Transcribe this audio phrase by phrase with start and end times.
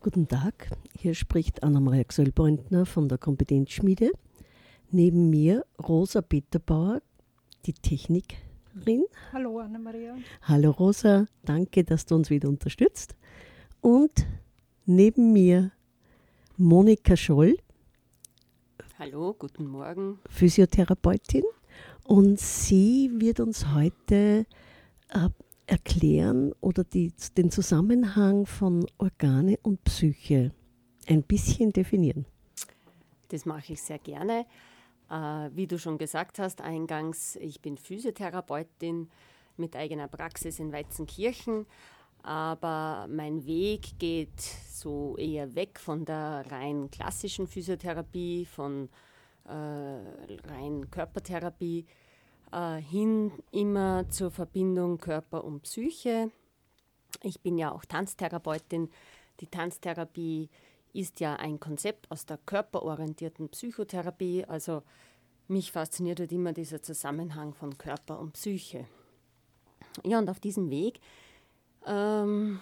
[0.00, 4.10] Guten Tag, hier spricht Anna-Maria Gsöllbrandner von der Kompetenzschmiede.
[4.90, 7.00] Neben mir Rosa Peterbauer,
[7.66, 9.04] die Technikerin.
[9.32, 10.16] Hallo Anna-Maria.
[10.42, 13.16] Hallo Rosa, danke, dass du uns wieder unterstützt.
[13.80, 14.26] Und
[14.86, 15.72] neben mir
[16.56, 17.56] Monika Scholl.
[18.98, 20.18] Hallo, guten Morgen.
[20.28, 21.44] Physiotherapeutin.
[22.04, 24.46] Und sie wird uns heute
[25.10, 25.28] äh,
[25.68, 30.52] erklären oder die, den Zusammenhang von Organe und Psyche
[31.06, 32.26] ein bisschen definieren.
[33.28, 34.46] Das mache ich sehr gerne.
[35.10, 39.10] Äh, wie du schon gesagt hast, eingangs, ich bin Physiotherapeutin
[39.56, 41.66] mit eigener Praxis in Weizenkirchen,
[42.22, 48.88] aber mein Weg geht so eher weg von der rein klassischen Physiotherapie, von
[49.44, 51.86] äh, rein Körpertherapie
[52.52, 56.30] äh, hin immer zur Verbindung Körper und Psyche.
[57.22, 58.90] Ich bin ja auch Tanztherapeutin.
[59.40, 60.48] Die Tanztherapie
[60.92, 64.44] ist ja ein Konzept aus der körperorientierten Psychotherapie.
[64.44, 64.82] Also
[65.48, 68.86] mich fasziniert halt immer dieser Zusammenhang von Körper und Psyche.
[70.04, 71.00] Ja, und auf diesem Weg,
[71.86, 72.60] ähm,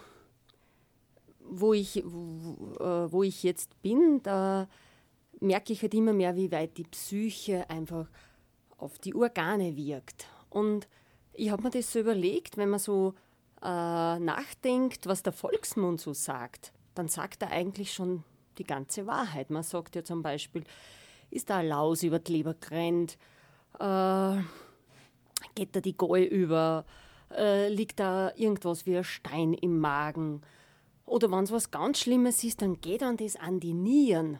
[1.40, 4.68] wo, ich, wo, äh, wo ich jetzt bin, da
[5.40, 8.08] merke ich halt immer mehr, wie weit die Psyche einfach
[8.78, 10.26] auf die Organe wirkt.
[10.50, 10.88] Und
[11.32, 13.14] ich habe mir das so überlegt, wenn man so
[13.62, 18.24] äh, nachdenkt, was der Volksmund so sagt, dann sagt er eigentlich schon
[18.58, 19.50] die ganze Wahrheit.
[19.50, 20.64] Man sagt ja zum Beispiel,
[21.30, 23.18] ist da ein Laus über die Leber gerannt,
[23.78, 24.40] äh,
[25.54, 26.84] geht da die Gaul über,
[27.30, 30.42] äh, liegt da irgendwas wie ein Stein im Magen.
[31.04, 34.38] Oder wenn es was ganz Schlimmes ist, dann geht dann das an die Nieren.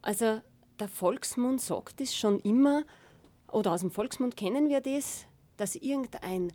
[0.00, 0.40] Also
[0.78, 2.84] der Volksmund sagt es schon immer,
[3.50, 6.52] oder aus dem Volksmund kennen wir das, dass irgendein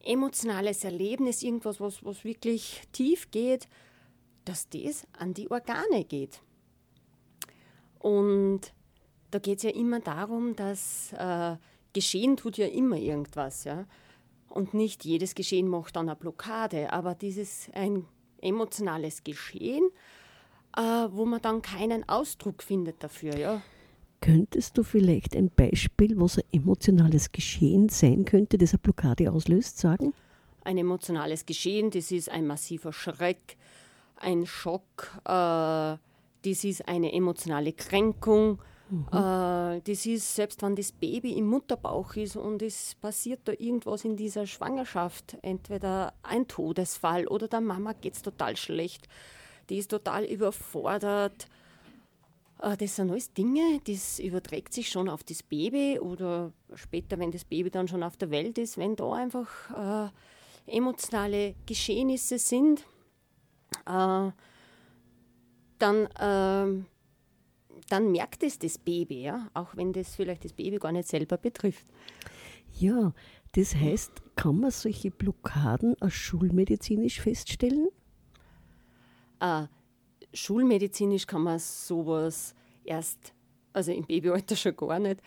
[0.00, 3.68] emotionales Erlebnis, irgendwas, was, was wirklich tief geht,
[4.44, 6.40] dass das an die Organe geht.
[7.98, 8.60] Und
[9.30, 11.56] da geht es ja immer darum, dass äh,
[11.94, 13.86] geschehen tut ja immer irgendwas, ja.
[14.48, 18.06] Und nicht jedes Geschehen macht dann eine Blockade, aber dieses ein
[18.40, 19.90] emotionales Geschehen
[20.76, 23.36] äh, wo man dann keinen Ausdruck findet dafür.
[23.36, 23.62] Ja.
[24.20, 29.78] Könntest du vielleicht ein Beispiel, was ein emotionales Geschehen sein könnte, das eine Blockade auslöst,
[29.78, 30.14] sagen?
[30.64, 33.56] Ein emotionales Geschehen, das ist ein massiver Schreck,
[34.16, 38.60] ein Schock, äh, das ist eine emotionale Kränkung.
[38.88, 39.06] Mhm.
[39.12, 44.06] Äh, das ist, selbst wenn das Baby im Mutterbauch ist und es passiert da irgendwas
[44.06, 49.06] in dieser Schwangerschaft, entweder ein Todesfall oder der Mama geht es total schlecht
[49.68, 51.48] die ist total überfordert.
[52.60, 57.30] Äh, das sind alles Dinge, das überträgt sich schon auf das Baby oder später, wenn
[57.30, 60.10] das Baby dann schon auf der Welt ist, wenn da einfach
[60.66, 62.84] äh, emotionale Geschehnisse sind,
[63.86, 64.30] äh,
[65.78, 66.84] dann, äh,
[67.88, 69.50] dann merkt es das Baby, ja?
[69.54, 71.86] auch wenn das vielleicht das Baby gar nicht selber betrifft.
[72.78, 73.12] Ja,
[73.52, 77.88] das heißt, kann man solche Blockaden als schulmedizinisch feststellen?
[79.44, 79.66] Äh,
[80.32, 83.34] schulmedizinisch kann man sowas erst,
[83.72, 85.20] also im Babyalter schon gar nicht.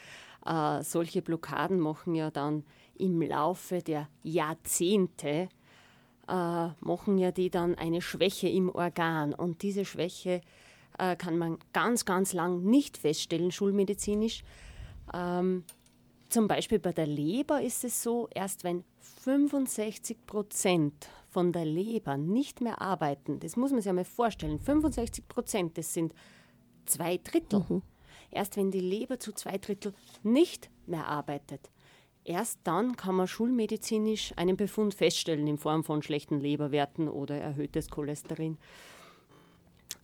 [0.45, 2.63] Äh, solche Blockaden machen ja dann
[2.97, 5.49] im Laufe der Jahrzehnte,
[6.27, 9.33] äh, machen ja die dann eine Schwäche im Organ.
[9.33, 10.41] Und diese Schwäche
[10.97, 14.43] äh, kann man ganz, ganz lang nicht feststellen, schulmedizinisch.
[15.13, 15.63] Ähm,
[16.29, 18.83] zum Beispiel bei der Leber ist es so, erst wenn
[19.23, 21.07] 65 Prozent
[21.37, 25.93] von der Leber nicht mehr arbeiten, das muss man sich einmal vorstellen, 65 Prozent, das
[25.93, 26.15] sind
[26.87, 27.63] zwei Drittel.
[27.69, 27.83] Mhm.
[28.31, 29.93] Erst wenn die Leber zu zwei Drittel
[30.23, 31.69] nicht mehr arbeitet,
[32.23, 37.91] erst dann kann man schulmedizinisch einen Befund feststellen in Form von schlechten Leberwerten oder erhöhtes
[37.91, 38.57] Cholesterin.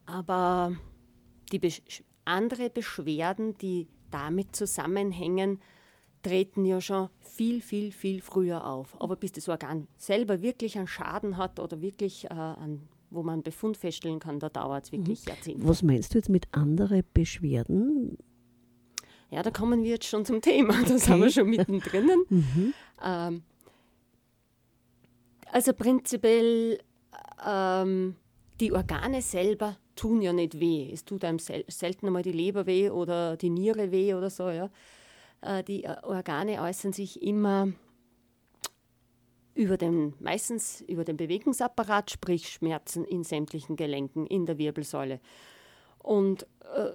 [0.06, 0.76] Aber
[1.52, 1.82] die Besch
[2.26, 5.60] andere Beschwerden, die damit zusammenhängen,
[6.24, 9.00] treten ja schon viel, viel, viel früher auf.
[9.00, 13.34] Aber bis das Organ selber wirklich einen Schaden hat oder wirklich äh, an, wo man
[13.34, 15.30] einen Befund feststellen kann, da dauert es wirklich mhm.
[15.30, 15.68] Jahrzehnte.
[15.68, 18.18] Was meinst du jetzt mit anderen Beschwerden?
[19.30, 20.74] Ja, da kommen wir jetzt schon zum Thema.
[20.82, 20.98] Da okay.
[20.98, 22.10] sind wir schon mittendrin.
[22.30, 22.74] mhm.
[23.04, 23.44] ähm,
[25.52, 26.80] also prinzipiell,
[27.46, 28.16] ähm,
[28.60, 30.90] die Organe selber tun ja nicht weh.
[30.92, 34.50] Es tut einem sel selten einmal die Leber weh oder die Niere weh oder so.
[34.50, 34.70] Ja.
[35.44, 37.72] Äh, die äh, Organe äußern sich immer
[39.56, 45.20] über den, meistens über den Bewegungsapparat, sprich Schmerzen in sämtlichen Gelenken, in der Wirbelsäule.
[46.00, 46.44] Und
[46.76, 46.92] äh,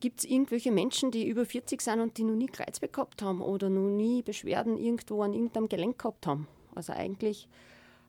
[0.00, 3.40] gibt es irgendwelche Menschen, die über 40 sind und die noch nie Kreuzweh gehabt haben
[3.40, 6.48] oder noch nie Beschwerden irgendwo an irgendeinem Gelenk gehabt haben?
[6.74, 7.48] Also eigentlich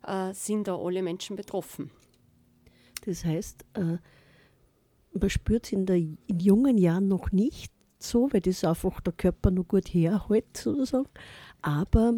[0.04, 1.92] äh, sind da alle Menschen betroffen.
[3.06, 3.98] Das heißt, äh,
[5.13, 7.75] man spürt es in, in jungen Jahren noch nicht
[8.10, 11.07] so, weil das einfach der Körper noch gut herhält, sozusagen.
[11.62, 12.13] Aber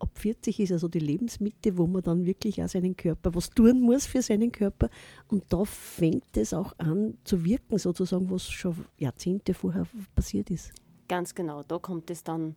[0.00, 3.80] ab 40 ist also die Lebensmitte, wo man dann wirklich auch seinen Körper was tun
[3.80, 4.88] muss für seinen Körper.
[5.28, 10.72] Und da fängt es auch an zu wirken, sozusagen, was schon Jahrzehnte vorher passiert ist.
[11.08, 12.56] Ganz genau, da kommt es dann,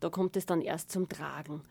[0.00, 1.62] da kommt es dann erst zum Tragen.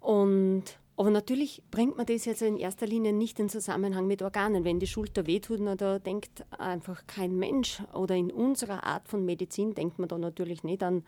[0.00, 4.64] Und aber natürlich bringt man das jetzt in erster Linie nicht in Zusammenhang mit Organen.
[4.64, 9.24] Wenn die Schulter wehtut, na, da denkt einfach kein Mensch oder in unserer Art von
[9.24, 11.04] Medizin denkt man da natürlich nicht an,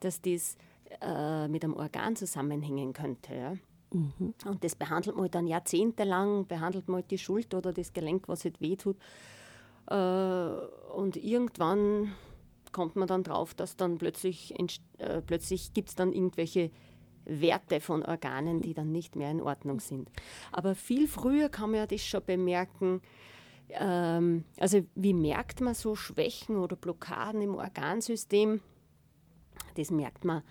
[0.00, 0.56] dass das
[1.00, 3.34] äh, mit einem Organ zusammenhängen könnte.
[3.34, 3.54] Ja?
[3.92, 4.34] Mhm.
[4.44, 8.60] Und das behandelt man dann jahrzehntelang, behandelt man die Schulter oder das Gelenk, was jetzt
[8.60, 8.96] wehtut.
[9.86, 9.94] Äh,
[10.94, 12.12] und irgendwann
[12.72, 14.54] kommt man dann drauf, dass dann plötzlich,
[14.98, 16.70] äh, plötzlich gibt es dann irgendwelche
[17.24, 20.10] Werte von Organen, die dann nicht mehr in Ordnung sind.
[20.50, 23.00] Aber viel früher kann man ja das schon bemerken.
[23.70, 28.60] Ähm, also wie merkt man so Schwächen oder Blockaden im Organsystem?
[29.76, 30.42] Das merkt man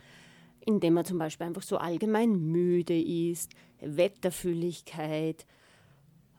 [0.65, 5.45] indem man zum Beispiel einfach so allgemein müde ist, Wetterfühligkeit.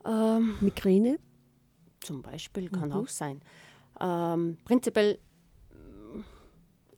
[0.05, 1.19] Ähm, Migräne?
[1.99, 2.95] Zum Beispiel kann mhm.
[2.95, 3.41] auch sein.
[3.99, 5.19] Ähm, prinzipiell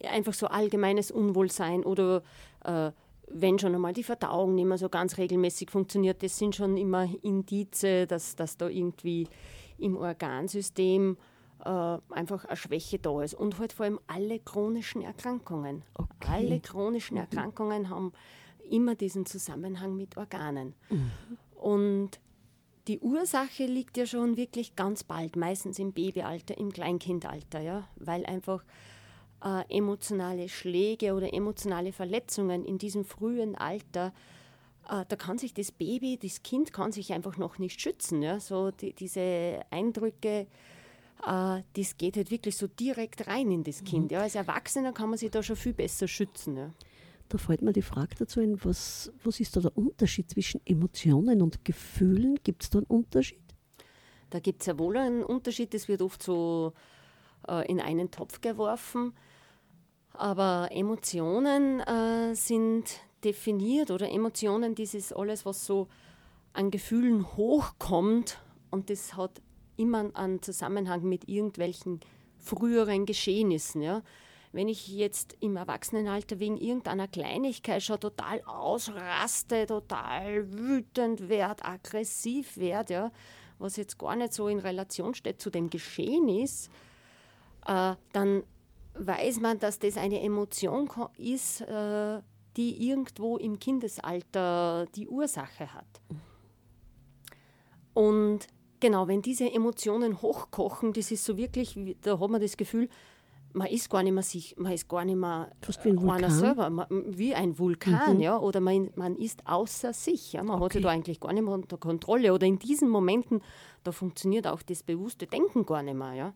[0.02, 2.24] ja, einfach so allgemeines Unwohlsein oder
[2.64, 2.92] äh,
[3.30, 7.08] wenn schon einmal die Verdauung nicht mehr so ganz regelmäßig funktioniert, das sind schon immer
[7.22, 9.28] Indize, dass, dass da irgendwie
[9.78, 11.18] im Organsystem
[11.64, 13.34] äh, einfach eine Schwäche da ist.
[13.34, 15.84] Und halt vor allem alle chronischen Erkrankungen.
[15.96, 16.28] Okay.
[16.28, 17.22] Alle chronischen mhm.
[17.22, 18.14] Erkrankungen haben
[18.70, 20.74] immer diesen Zusammenhang mit Organen.
[20.90, 21.12] Mhm.
[21.56, 22.20] Und
[22.88, 28.26] die Ursache liegt ja schon wirklich ganz bald, meistens im Babyalter, im Kleinkindalter, ja, weil
[28.26, 28.64] einfach
[29.46, 34.14] äh, emotionale Schläge oder emotionale Verletzungen in diesem frühen Alter,
[34.90, 38.22] äh, da kann sich das Baby, das Kind kann sich einfach noch nicht schützen.
[38.22, 40.48] Ja, so die, diese Eindrücke
[41.26, 44.12] äh, das geht halt wirklich so direkt rein in das Kind.
[44.12, 44.22] Ja.
[44.22, 46.58] Als Erwachsener kann man sich da schon viel besser schützen.
[46.58, 46.72] Ja.
[47.30, 51.42] Da fällt mir die Frage dazu ein, was, was ist da der Unterschied zwischen Emotionen
[51.42, 52.40] und Gefühlen?
[52.44, 53.42] Gibt es da einen Unterschied?
[54.30, 56.74] Da gibt es ja wohl einen Unterschied, das wird oft so
[57.48, 59.14] äh, in einen Topf geworfen.
[60.18, 65.88] Aber Emotionen äh, sind definiert oder Emotionen, das ist alles, was so
[66.54, 68.40] an Gefühlen hochkommt
[68.72, 69.42] und das hat
[69.78, 72.00] immer einen Zusammenhang mit irgendwelchen
[72.38, 73.82] früheren Geschehnissen.
[73.82, 74.04] Ja.
[74.52, 82.56] Wenn ich jetzt im Erwachsenenalter wegen irgendeiner Kleinigkeit schon total ausraste, total wütend werde, aggressiv
[82.56, 83.12] werde, ja,
[83.60, 86.70] was jetzt gar nicht so in Relation steht zu dem Geschehen ist,
[87.68, 88.44] äh, dann
[88.98, 92.22] weiß man, dass das eine Emotion ist, äh,
[92.58, 96.02] die irgendwo im Kindesalter die Ursache hat.
[97.94, 98.48] Und
[98.80, 102.90] Genau, wenn diese Emotionen hochkochen, das ist so wirklich, da hat man das Gefühl,
[103.54, 105.50] man ist gar nicht mehr sich, man ist gar nicht mehr
[105.82, 106.30] wie ein Vulkan.
[106.30, 106.88] selber, man,
[107.18, 108.22] wie ein Vulkan, mhm.
[108.22, 110.66] ja, oder man, man ist außer sich, ja, man okay.
[110.66, 113.42] hat sich da eigentlich gar nicht mehr unter Kontrolle oder in diesen Momenten,
[113.84, 116.34] da funktioniert auch das bewusste Denken gar nicht mehr, ja.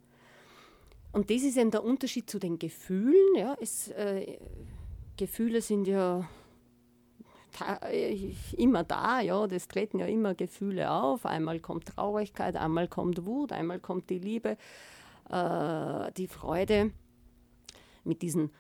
[1.11, 4.38] Und das ist eben der Unterschied zu den Gefühlen, ja, es, äh,
[5.17, 6.27] Gefühle sind ja
[7.81, 11.25] äh, immer da, ja, das treten ja immer Gefühle auf.
[11.25, 14.57] Einmal kommt Traurigkeit, einmal kommt Wut, einmal kommt die Liebe,
[15.29, 16.91] äh, die Freude.
[18.03, 18.51] Mit diesen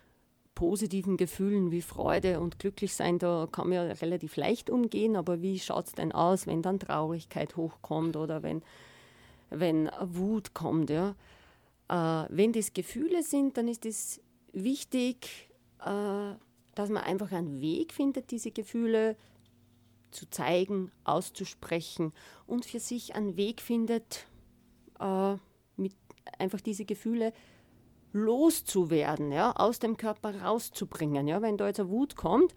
[0.53, 5.59] positiven Gefühlen wie Freude und Glücklichsein, da kann man ja relativ leicht umgehen, aber wie
[5.59, 8.61] schaut es denn aus, wenn dann Traurigkeit hochkommt oder wenn,
[9.49, 10.89] wenn Wut kommt?
[10.89, 11.15] Ja?
[11.89, 14.21] Äh, wenn das Gefühle sind, dann ist es
[14.53, 15.49] wichtig,
[15.81, 16.33] äh,
[16.75, 19.17] dass man einfach einen Weg findet, diese Gefühle
[20.11, 22.13] zu zeigen, auszusprechen
[22.47, 24.27] und für sich einen Weg findet,
[24.99, 25.35] äh,
[25.75, 25.93] mit
[26.37, 27.33] einfach diese Gefühle
[28.11, 31.27] loszuwerden, ja, aus dem Körper rauszubringen.
[31.27, 31.41] Ja.
[31.41, 32.55] Wenn da jetzt eine Wut kommt,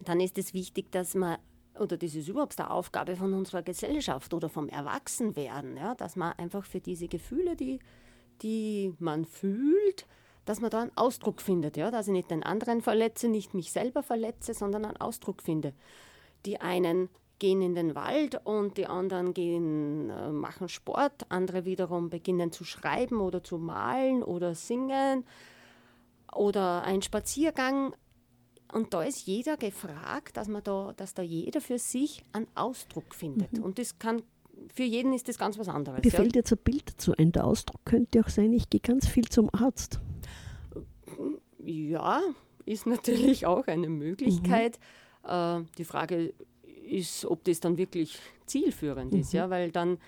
[0.00, 1.38] dann ist es wichtig, dass man,
[1.80, 6.32] oder das ist überhaupt eine Aufgabe von unserer Gesellschaft oder vom Erwachsenwerden, ja, dass man
[6.32, 7.78] einfach für diese Gefühle, die,
[8.42, 10.06] die man fühlt,
[10.46, 11.90] dass man da einen Ausdruck findet, ja?
[11.90, 15.74] dass ich nicht den anderen verletze, nicht mich selber verletze, sondern einen Ausdruck finde.
[16.46, 22.08] Die einen gehen in den Wald und die anderen gehen, äh, machen Sport, andere wiederum
[22.08, 25.24] beginnen zu schreiben oder zu malen oder singen
[26.32, 27.94] oder ein Spaziergang.
[28.72, 33.14] Und da ist jeder gefragt, dass, man da, dass da jeder für sich einen Ausdruck
[33.14, 33.52] findet.
[33.52, 33.62] Mhm.
[33.62, 34.22] Und das kann
[34.74, 36.02] für jeden ist das ganz was anderes.
[36.02, 36.16] Mir ja?
[36.16, 37.32] fällt jetzt ein Bild dazu ein.
[37.32, 40.00] Der Ausdruck könnte auch sein, ich gehe ganz viel zum Arzt.
[41.62, 42.20] Ja,
[42.64, 44.78] ist natürlich auch eine Möglichkeit.
[45.24, 45.30] Mhm.
[45.30, 46.32] Äh, die Frage
[46.88, 49.20] ist, ob das dann wirklich zielführend mhm.
[49.20, 49.98] ist, ja, weil dann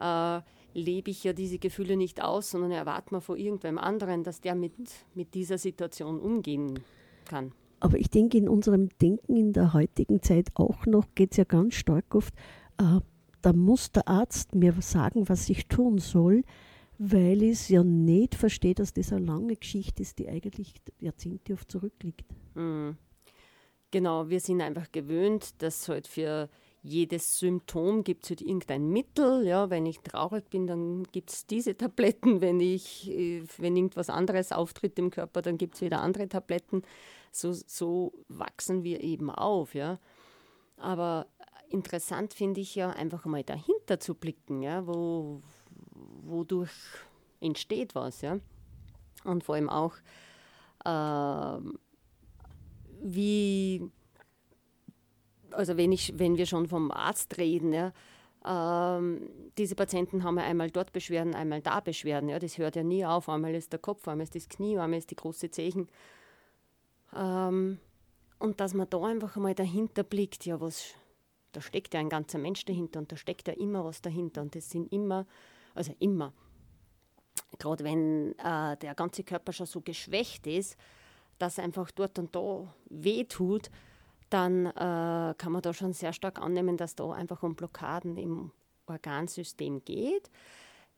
[0.00, 0.40] äh,
[0.74, 4.54] lebe ich ja diese Gefühle nicht aus, sondern erwarte man von irgendwem anderen, dass der
[4.54, 4.74] mit,
[5.14, 6.80] mit dieser Situation umgehen
[7.24, 7.52] kann.
[7.80, 11.44] Aber ich denke, in unserem Denken in der heutigen Zeit auch noch geht es ja
[11.44, 12.34] ganz stark oft,
[12.78, 13.00] äh,
[13.42, 16.44] da muss der Arzt mir sagen, was ich tun soll,
[16.98, 21.54] weil ich es ja nicht verstehe, dass das eine lange Geschichte ist, die eigentlich Jahrzehnte
[21.54, 22.24] oft zurückliegt.
[22.54, 22.98] Mhm.
[23.90, 26.48] Genau, wir sind einfach gewöhnt, dass halt für
[26.82, 29.46] jedes Symptom gibt es halt irgendein Mittel.
[29.46, 32.40] Ja, wenn ich traurig bin, dann gibt es diese Tabletten.
[32.40, 36.82] Wenn, ich, äh, wenn irgendwas anderes auftritt im Körper, dann gibt es wieder andere Tabletten.
[37.30, 39.74] So, so wachsen wir eben auf.
[39.74, 39.98] Ja.
[40.76, 41.26] Aber
[41.68, 45.42] interessant finde ich ja einfach mal dahinter zu blicken, ja, wo,
[46.22, 46.72] wodurch
[47.40, 48.20] entsteht was.
[48.20, 48.38] Ja.
[49.24, 49.94] Und vor allem auch,
[50.84, 51.60] äh,
[53.02, 53.90] wie
[55.52, 57.92] also wenn, ich, wenn wir schon vom Arzt reden, ja,
[58.44, 62.28] ähm, diese Patienten haben ja einmal dort Beschwerden, einmal da Beschwerden.
[62.28, 63.28] Ja, das hört ja nie auf.
[63.28, 65.88] Einmal ist der Kopf, einmal ist das Knie, einmal ist die große Zechen.
[67.14, 67.78] Ähm,
[68.38, 70.94] und dass man da einfach mal dahinter blickt, ja, was,
[71.52, 74.42] da steckt ja ein ganzer Mensch dahinter und da steckt ja immer was dahinter.
[74.42, 75.26] Und das sind immer,
[75.74, 76.32] also immer,
[77.58, 80.76] gerade wenn äh, der ganze Körper schon so geschwächt ist,
[81.38, 83.70] dass einfach dort und da weh tut,
[84.30, 88.52] dann äh, kann man da schon sehr stark annehmen, dass da einfach um Blockaden im
[88.86, 90.30] Organsystem geht.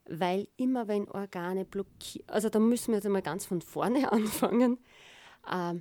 [0.08, 4.78] Weil immer wenn Organe blockieren, also da müssen wir jetzt einmal ganz von vorne anfangen.
[5.50, 5.74] Äh,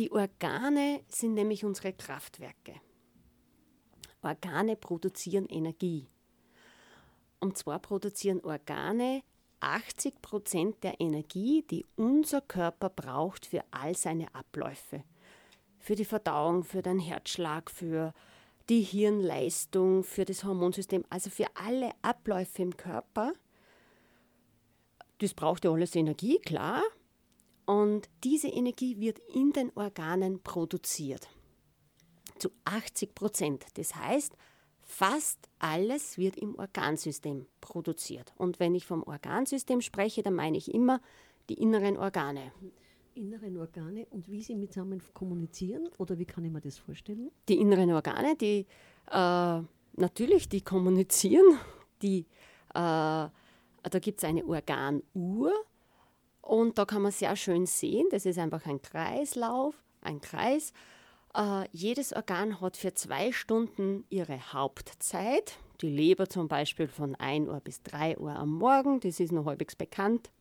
[0.00, 2.74] die Organe sind nämlich unsere Kraftwerke.
[4.22, 6.08] Organe produzieren Energie.
[7.38, 9.22] Und zwar produzieren Organe
[9.60, 15.04] 80 Prozent der Energie, die unser Körper braucht für all seine Abläufe
[15.78, 18.14] für die Verdauung, für den Herzschlag, für
[18.70, 23.34] die Hirnleistung, für das Hormonsystem, also für alle Abläufe im Körper.
[25.18, 26.82] Das braucht ja alles Energie, klar.
[27.70, 31.28] Und diese Energie wird in den Organen produziert.
[32.40, 33.64] Zu 80 Prozent.
[33.74, 34.36] Das heißt,
[34.82, 38.32] fast alles wird im Organsystem produziert.
[38.36, 41.00] Und wenn ich vom Organsystem spreche, dann meine ich immer
[41.48, 42.50] die inneren Organe
[43.14, 47.30] inneren Organe und wie sie miteinander kommunizieren oder wie kann ich mir das vorstellen?
[47.48, 48.66] Die inneren Organe, die
[49.10, 49.62] äh,
[49.96, 51.58] natürlich, die kommunizieren,
[52.02, 52.20] die,
[52.70, 53.30] äh, da
[54.00, 55.52] gibt es eine Organuhr
[56.50, 60.72] und da kann man sehr schön sehen, das ist einfach ein Kreislauf, ein Kreis.
[61.32, 65.58] Äh, jedes Organ hat für zwei Stunden ihre Hauptzeit.
[65.80, 69.46] Die Leber zum Beispiel von 1 Uhr bis 3 Uhr am Morgen, das ist noch
[69.46, 70.32] halbwegs bekannt.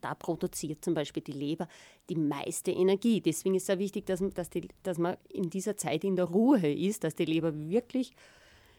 [0.00, 1.68] Da produziert zum Beispiel die Leber
[2.08, 3.20] die meiste Energie.
[3.20, 6.24] Deswegen ist es sehr wichtig, dass, dass, die, dass man in dieser Zeit in der
[6.24, 8.14] Ruhe ist, dass die Leber wirklich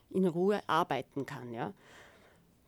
[0.09, 1.53] in Ruhe arbeiten kann.
[1.53, 1.71] Ja.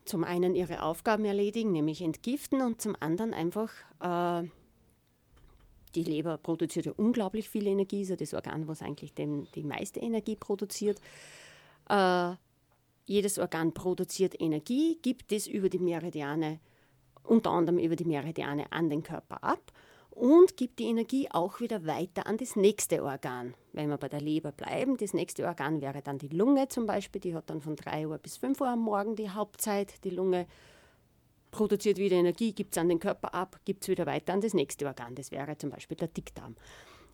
[0.04, 3.70] Zum einen ihre Aufgaben erledigen, nämlich entgiften, und zum anderen einfach,
[4.00, 4.46] äh,
[5.94, 9.62] die Leber produziert ja unglaublich viel Energie, ist ja das Organ, was eigentlich den, die
[9.62, 11.00] meiste Energie produziert.
[11.88, 12.32] Äh,
[13.06, 16.58] jedes Organ produziert Energie, gibt es über die Meridiane
[17.24, 19.72] unter anderem über die Meridiane an den Körper ab
[20.14, 23.54] und gibt die Energie auch wieder weiter an das nächste Organ.
[23.72, 27.20] Wenn wir bei der Leber bleiben, das nächste Organ wäre dann die Lunge zum Beispiel,
[27.20, 30.04] die hat dann von 3 Uhr bis 5 Uhr am Morgen die Hauptzeit.
[30.04, 30.46] Die Lunge
[31.50, 34.54] produziert wieder Energie, gibt es an den Körper ab, gibt es wieder weiter an das
[34.54, 35.16] nächste Organ.
[35.16, 36.54] Das wäre zum Beispiel der Dickdarm.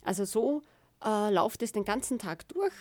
[0.02, 0.62] Also so
[1.02, 2.74] äh, läuft es den ganzen Tag durch.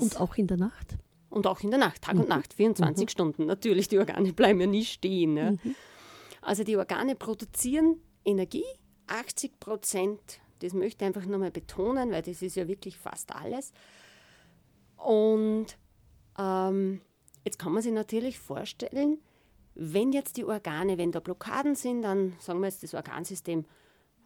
[0.00, 0.96] und auch in der Nacht?
[1.30, 2.22] Und auch in der Nacht, Tag mhm.
[2.22, 3.08] und Nacht, 24 mhm.
[3.08, 3.46] Stunden.
[3.46, 5.36] Natürlich, die Organe bleiben ja nie stehen.
[5.36, 5.50] Ja.
[5.50, 5.74] Mhm.
[6.40, 8.64] Also die Organe produzieren Energie,
[9.06, 10.20] 80 Prozent.
[10.60, 13.72] Das möchte ich einfach nochmal betonen, weil das ist ja wirklich fast alles.
[14.96, 15.66] Und
[16.38, 17.00] ähm,
[17.44, 19.18] jetzt kann man sich natürlich vorstellen,
[19.74, 23.64] wenn jetzt die Organe, wenn da Blockaden sind, dann sagen wir jetzt, das Organsystem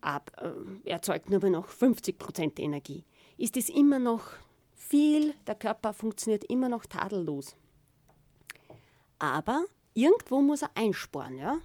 [0.01, 3.05] ab, äh, erzeugt nur noch 50 Prozent Energie.
[3.37, 4.23] Ist das immer noch
[4.75, 7.55] viel, der Körper funktioniert immer noch tadellos.
[9.19, 11.39] Aber irgendwo muss er einsparen.
[11.39, 11.59] Ja?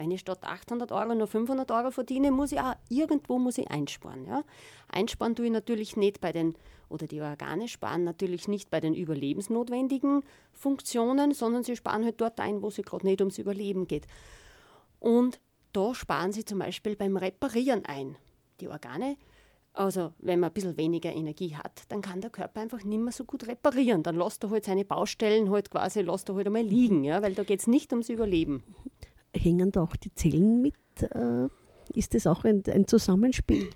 [0.00, 3.70] Wenn ich statt 800 Euro nur 500 Euro verdiene, muss ich auch irgendwo muss ich
[3.70, 4.24] einsparen.
[4.24, 4.44] Ja?
[4.88, 6.54] Einsparen tue ich natürlich nicht bei den,
[6.88, 10.22] oder die Organe sparen natürlich nicht bei den überlebensnotwendigen
[10.54, 14.06] Funktionen, sondern sie sparen halt dort ein, wo es gerade nicht ums Überleben geht.
[15.00, 15.38] Und
[15.74, 18.16] da sparen sie zum Beispiel beim Reparieren ein.
[18.62, 19.18] Die Organe
[19.72, 23.12] also wenn man ein bisschen weniger Energie hat, dann kann der Körper einfach nicht mehr
[23.12, 24.02] so gut reparieren.
[24.02, 27.34] Dann lässt er halt seine Baustellen halt quasi, lässt er halt einmal liegen, ja, weil
[27.34, 28.64] da geht es nicht ums Überleben.
[29.34, 30.74] Hängen da auch die Zellen mit?
[31.00, 31.48] Äh,
[31.94, 33.70] ist das auch ein, ein Zusammenspiel?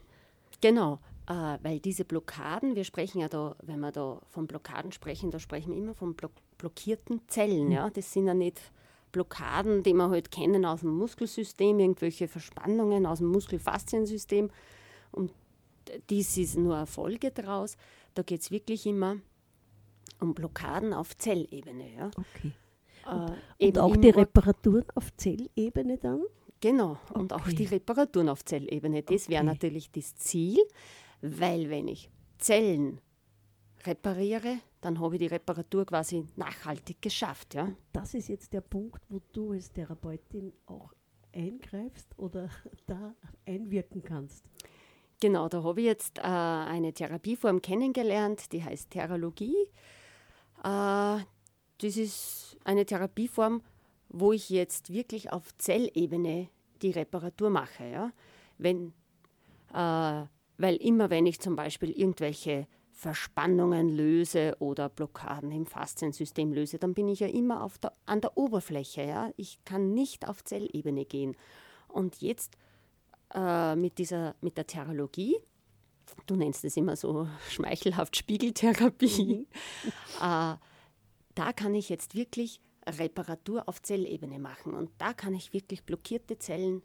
[0.61, 1.01] Genau.
[1.27, 5.39] äh, weil diese Blockaden, wir sprechen ja da, wenn wir da von Blockaden sprechen, da
[5.39, 7.73] sprechen wir immer von blo blockierten Zellen.
[7.73, 7.91] Ja?
[7.91, 8.61] Das sind ja nicht
[9.13, 14.51] Blockaden, die wir halt kennen aus dem Muskelsystem, irgendwelche Verspannungen aus dem Muskelfasziensystem.
[15.11, 15.33] Und
[16.11, 17.77] dies ist nur eine Folge daraus.
[18.15, 19.17] Da geht es wirklich immer
[20.21, 21.93] um Blockaden auf Zellebene.
[21.97, 22.11] Ja?
[22.17, 22.53] Okay.
[23.07, 26.23] Äh, und auch die Reparaturen auf Zellebene dann?
[26.61, 27.43] Genau, und okay.
[27.43, 29.03] auch die Reparaturen auf Zellebene.
[29.03, 30.59] Das wäre natürlich das Ziel,
[31.21, 32.09] weil wenn ich
[32.39, 33.01] Zellen
[33.87, 37.55] repariere, dann habe ich die Reparatur quasi nachhaltig geschafft.
[37.55, 37.73] Ja?
[37.93, 40.93] Das ist jetzt der Punkt, wo du als Therapeutin auch
[41.35, 42.49] eingreifst oder
[42.87, 43.15] da
[43.47, 44.45] einwirken kannst.
[45.21, 49.57] Genau, da habe ich jetzt äh, eine Therapieform kennengelernt, die heißt Theralogie.
[50.63, 51.19] Äh,
[51.79, 53.62] das ist eine Therapieform,
[54.09, 56.49] wo ich jetzt wirklich auf Zellebene
[56.83, 57.85] die Reparatur mache.
[57.85, 58.12] Ja?
[58.59, 58.92] Wenn,
[59.73, 60.25] äh,
[60.59, 66.94] weil immer wenn ich zum Beispiel irgendwelche Verspannungen löse oder Blockaden im Fasziensystem löse, dann
[66.94, 69.02] bin ich ja immer auf der, an der Oberfläche.
[69.02, 69.30] Ja?
[69.37, 71.37] Ich kann nicht auf Zellebene gehen.
[71.88, 72.56] Und jetzt
[73.35, 75.37] äh, mit, dieser, mit der Therologie,
[76.26, 79.47] du nennst es immer so schmeichelhaft Spiegeltherapie,
[79.83, 79.87] mhm.
[80.23, 80.54] äh,
[81.35, 84.75] da kann ich jetzt wirklich Reparatur auf Zellebene machen.
[84.75, 86.83] Und da kann ich wirklich blockierte Zellen,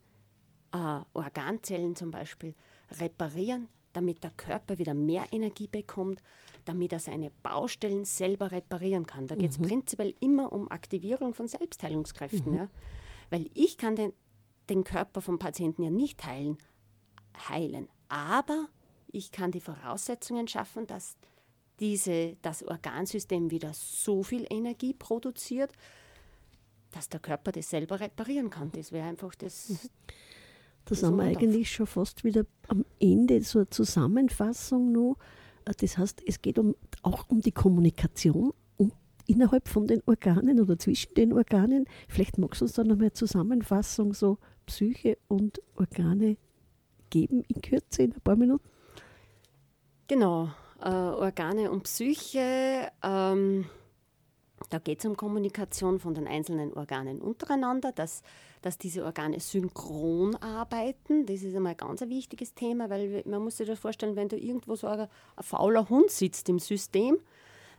[0.73, 2.55] äh, Organzellen zum Beispiel,
[2.99, 6.21] reparieren, damit der Körper wieder mehr Energie bekommt,
[6.65, 9.27] damit er seine Baustellen selber reparieren kann.
[9.27, 9.67] Da geht es mhm.
[9.67, 12.51] prinzipiell immer um Aktivierung von Selbstheilungskräften.
[12.51, 12.57] Mhm.
[12.57, 12.69] Ja?
[13.29, 14.13] Weil ich kann den,
[14.69, 16.57] den Körper vom Patienten ja nicht heilen,
[17.49, 17.89] heilen.
[18.07, 18.67] Aber
[19.11, 21.17] ich kann die Voraussetzungen schaffen, dass
[21.79, 25.71] diese, das Organsystem wieder so viel Energie produziert,
[26.91, 28.71] dass der Körper das selber reparieren kann.
[28.71, 29.69] Das wäre einfach das.
[29.69, 29.77] Mhm.
[30.85, 35.17] Da sind wir eigentlich schon fast wieder am Ende, so eine Zusammenfassung noch.
[35.65, 38.91] Äh, das heißt, es geht um, auch um die Kommunikation um,
[39.27, 41.85] innerhalb von den Organen oder zwischen den Organen.
[42.07, 46.37] Vielleicht magst du uns da noch eine Zusammenfassung, so Psyche und Organe
[47.11, 48.67] geben in Kürze, in ein paar Minuten?
[50.07, 50.49] Genau
[50.81, 52.91] äh, Organe und Psyche.
[53.03, 53.65] Ähm,
[54.69, 58.21] da geht es um Kommunikation von den einzelnen Organen untereinander, dass,
[58.61, 61.25] dass diese Organe synchron arbeiten.
[61.25, 64.35] Das ist einmal ganz ein wichtiges Thema, weil man muss sich das vorstellen, wenn da
[64.35, 67.19] irgendwo so ein, ein fauler Hund sitzt im System,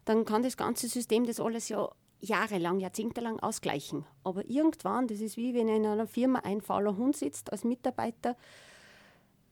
[0.05, 4.05] dann kann das ganze System das alles ja jahrelang, jahrzehntelang ausgleichen.
[4.25, 8.37] Aber irgendwann, das ist wie wenn in einer Firma ein fauler Hund sitzt als Mitarbeiter,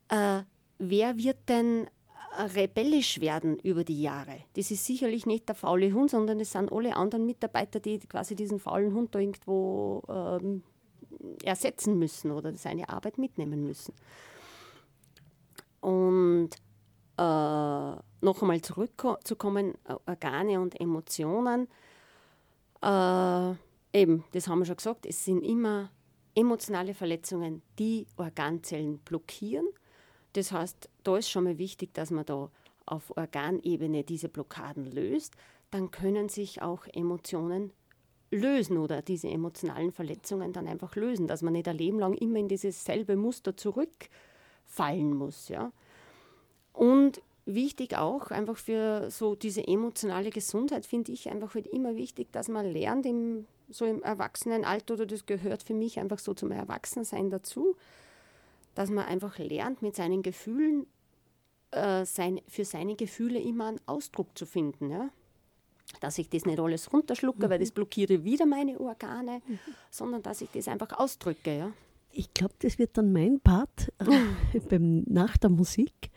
[0.09, 0.43] äh,
[0.79, 1.89] wer wird denn
[2.55, 4.45] rebellisch werden über die Jahre.
[4.55, 8.37] Das ist sicherlich nicht der faule Hund, sondern es sind alle anderen Mitarbeiter, die quasi
[8.37, 10.63] diesen faulen Hund da irgendwo ähm,
[11.43, 13.95] ersetzen müssen oder seine Arbeit mitnehmen müssen.
[15.81, 16.51] Und
[17.17, 17.23] äh,
[18.21, 21.69] noch einmal zurückzukommen, äh, Organe und Emotionen.
[22.83, 23.53] Äh,
[23.93, 25.91] eben, das haben wir schon gesagt, es sind immer
[26.35, 29.67] emotionale Verletzungen, die Organzellen blockieren
[30.39, 32.51] das heißt, da ist schon mal wichtig, dass man da
[32.87, 35.35] auf Organebene diese Blockaden löst.
[35.73, 37.73] Dann können sich auch Emotionen
[38.31, 42.39] lösen oder diese emotionalen Verletzungen dann einfach lösen, dass man nicht ein Leben lang immer
[42.39, 45.49] in dieses selbe Muster zurückfallen muss.
[45.49, 45.73] Ja.
[46.73, 52.31] Und wichtig auch, einfach für so diese emotionale Gesundheit, finde ich einfach halt immer wichtig,
[52.31, 56.53] dass man lernt, im, so im Erwachsenenalter, oder das gehört für mich einfach so zum
[56.53, 57.77] Erwachsensein dazu,
[58.79, 60.87] dass man einfach lernt, mit seinen Gefühlen,
[61.73, 64.89] äh, sein, für seine Gefühle immer einen Ausdruck zu finden.
[64.89, 65.11] Ja?
[66.01, 67.51] Dass ich das nicht alles runterschlucke, mhm.
[67.51, 69.59] weil das blockiere wieder meine Organe, mhm.
[69.91, 71.59] sondern dass ich das einfach ausdrücke.
[71.59, 71.73] Ja?
[72.13, 73.93] Ich glaube, das wird dann mein Part
[74.55, 76.11] äh, beim, nach der Musik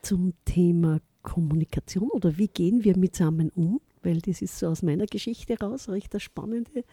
[0.00, 5.04] zum Thema Kommunikation oder wie gehen wir mitsammen um, weil das ist so aus meiner
[5.04, 6.84] Geschichte raus recht das Spannende, äh,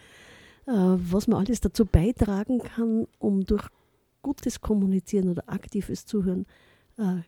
[0.66, 3.70] was man alles dazu beitragen kann, um durch
[4.22, 6.46] gutes Kommunizieren oder aktives Zuhören
[6.98, 7.22] äh,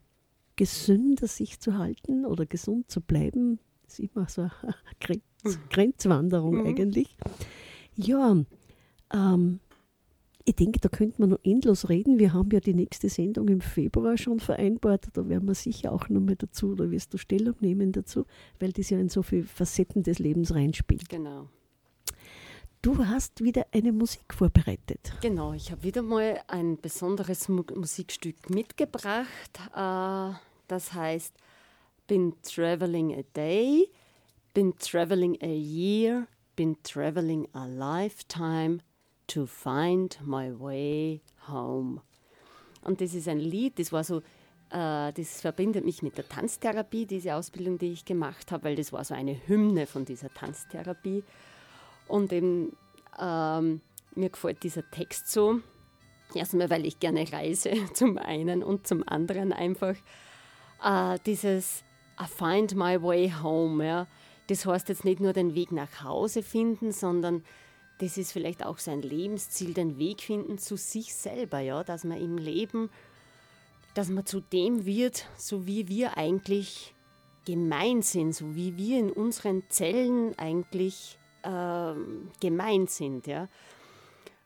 [0.56, 3.60] gesünder sich zu halten oder gesund zu bleiben.
[3.84, 4.52] Das ist immer so eine
[5.00, 5.24] Grenz.
[5.70, 6.68] Grenzwanderung mhm.
[6.68, 7.18] eigentlich.
[7.96, 8.36] Ja,
[9.14, 9.60] ähm,
[10.46, 12.18] ich denke, da könnte man noch endlos reden.
[12.18, 15.08] Wir haben ja die nächste Sendung im Februar schon vereinbart.
[15.14, 18.26] Da werden wir sicher auch noch mal dazu, oder wirst du Stellung nehmen dazu,
[18.60, 21.08] weil das ja in so viele Facetten des Lebens reinspielt.
[21.08, 21.50] Genau.
[22.82, 25.12] Du hast wieder eine Musik vorbereitet.
[25.22, 29.60] Genau, ich habe wieder mal ein besonderes Mu Musikstück mitgebracht.
[29.76, 30.38] Äh,
[30.70, 31.34] das heißt
[32.08, 33.90] Been Traveling a Day,
[34.54, 38.80] Been Traveling a Year, Been Traveling a Lifetime
[39.28, 42.02] to Find My Way Home.
[42.84, 44.22] Und das ist ein Lied, das war so
[44.72, 48.94] Äh, das verbindet mich mit der Tanztherapie, diese Ausbildung, die ich gemacht habe, weil das
[48.94, 51.24] war so eine Hymne von dieser Tanztherapie.
[52.10, 52.76] Und eben,
[53.18, 53.82] ähm,
[54.16, 55.62] mir gefällt dieser Text so.
[56.34, 59.96] Erstmal, weil ich gerne reise, zum einen und zum anderen einfach
[60.84, 61.84] äh, dieses
[62.22, 63.86] I find my way home.
[63.86, 64.08] Ja.
[64.48, 67.44] Das heißt jetzt nicht nur den Weg nach Hause finden, sondern
[68.00, 72.20] das ist vielleicht auch sein Lebensziel, den Weg finden zu sich selber, ja, dass man
[72.20, 72.90] im Leben,
[73.94, 76.96] dass man zu dem wird, so wie wir eigentlich
[77.46, 81.94] gemeint sind, so wie wir in unseren Zellen eigentlich äh,
[82.40, 83.28] gemeint sind.
[83.28, 83.48] Ja.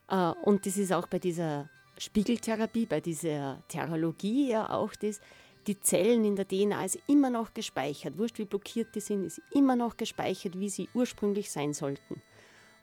[0.09, 5.21] Äh, und das ist auch bei dieser Spiegeltherapie, bei dieser Therologie ja auch das,
[5.67, 8.17] die Zellen in der DNA ist immer noch gespeichert.
[8.17, 12.21] Wurscht, wie blockiert die sind, ist immer noch gespeichert, wie sie ursprünglich sein sollten.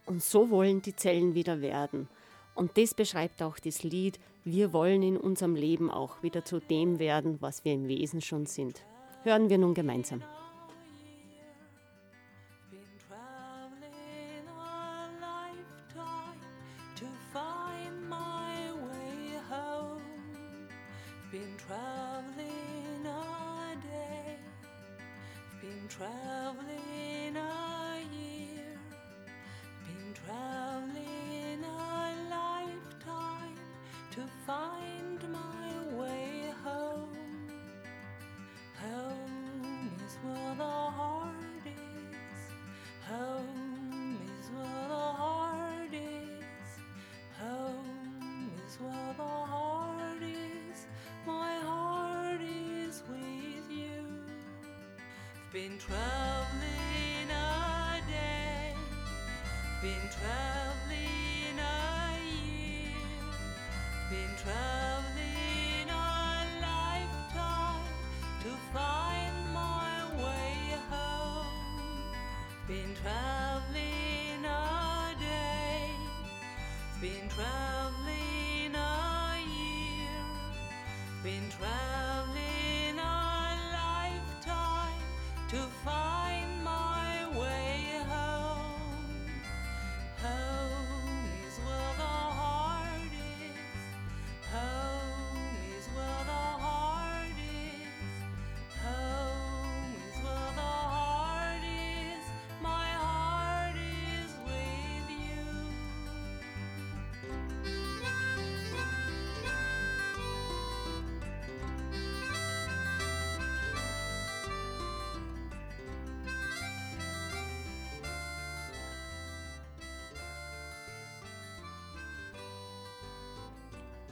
[0.06, 2.08] Und so wollen die Zellen wieder werden.
[2.54, 6.98] Und das beschreibt auch das Lied, wir wollen in unserem Leben auch wieder zu dem
[6.98, 8.82] werden, was wir im Wesen schon sind.
[9.22, 10.22] Hören wir nun gemeinsam.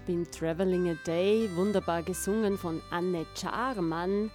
[0.09, 4.31] Been Traveling a Day, wunderbar gesungen von Anne Charman.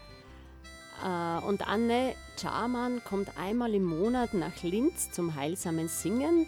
[1.04, 6.46] Äh, und Anne Charman kommt einmal im Monat nach Linz zum heilsamen Singen.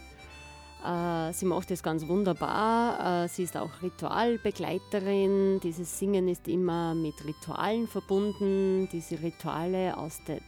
[0.85, 3.23] Äh, sie macht es ganz wunderbar.
[3.23, 5.59] Äh, sie ist auch Ritualbegleiterin.
[5.59, 8.87] Dieses Singen ist immer mit Ritualen verbunden.
[8.91, 9.95] Diese Rituale,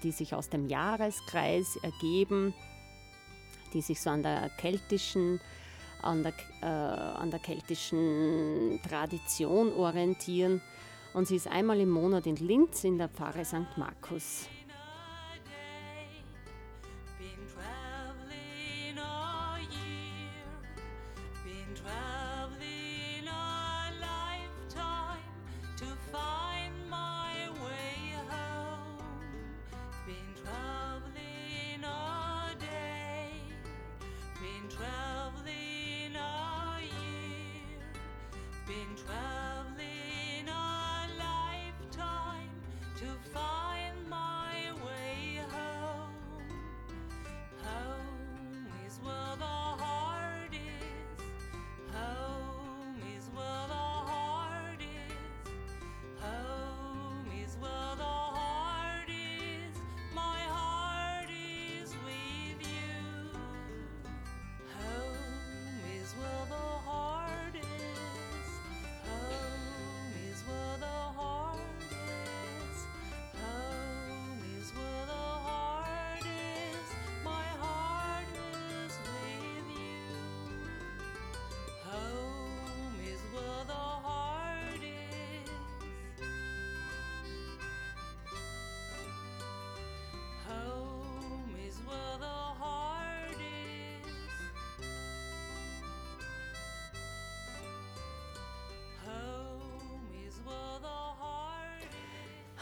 [0.04, 2.54] die sich aus dem Jahreskreis ergeben,
[3.74, 5.42] die sich so an der keltischen
[6.02, 10.62] an der, äh, an der keltischen Tradition orientieren.
[11.14, 13.78] Und sie ist einmal im Monat in Linz in der Pfarre St.
[13.78, 14.48] Markus.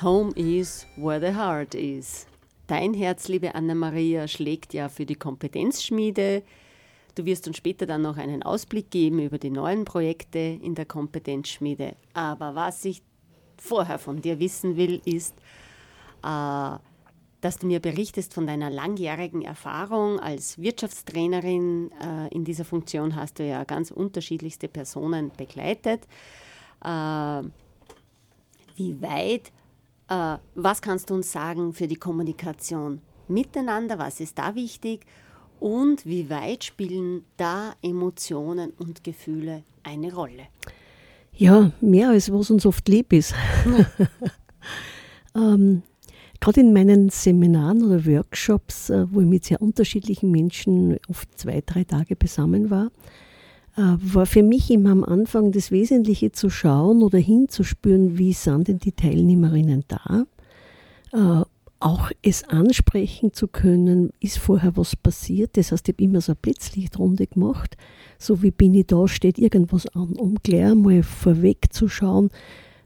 [0.02, 2.28] Home is where the heart is.
[2.68, 6.44] Dein Herz, liebe Anna-Maria, schlägt ja für die Kompetenzschmiede.
[7.16, 10.86] Du wirst uns später dann noch einen Ausblick geben über die neuen Projekte in der
[10.86, 11.96] Kompetenzschmiede.
[12.14, 13.04] Aber was ich
[13.58, 15.34] vorher von dir wissen will, ist,
[16.24, 16.78] äh,
[17.40, 21.90] dass du mir berichtest von deiner langjährigen Erfahrung als Wirtschaftstrainerin.
[22.02, 26.06] Äh, in dieser Funktion hast du ja ganz unterschiedlichste Personen begleitet.
[26.84, 27.44] Äh,
[28.76, 29.54] wie weit,
[30.10, 33.98] äh, was kannst du uns sagen für die Kommunikation miteinander?
[34.00, 35.06] Was ist da wichtig?
[35.60, 40.48] Und wie weit spielen da Emotionen und Gefühle eine Rolle?
[41.34, 43.34] Ja, mehr als was uns oft lieb ist.
[45.36, 45.82] ähm,
[46.40, 51.64] Gerade in meinen Seminaren oder Workshops, äh, wo ich mit sehr unterschiedlichen Menschen oft zwei,
[51.66, 52.92] drei Tage beisammen war,
[53.82, 58.80] war für mich immer am Anfang das Wesentliche zu schauen oder hinzuspüren, wie sind denn
[58.80, 60.26] die Teilnehmerinnen da.
[61.12, 61.44] Äh,
[61.80, 65.58] auch es ansprechen zu können, ist vorher was passiert.
[65.58, 67.78] Das heißt, ich habe immer so eine Blitzlichtrunde gemacht.
[68.18, 72.32] So wie bin ich da, steht irgendwas an, um gleich mal vorweg zu schauen,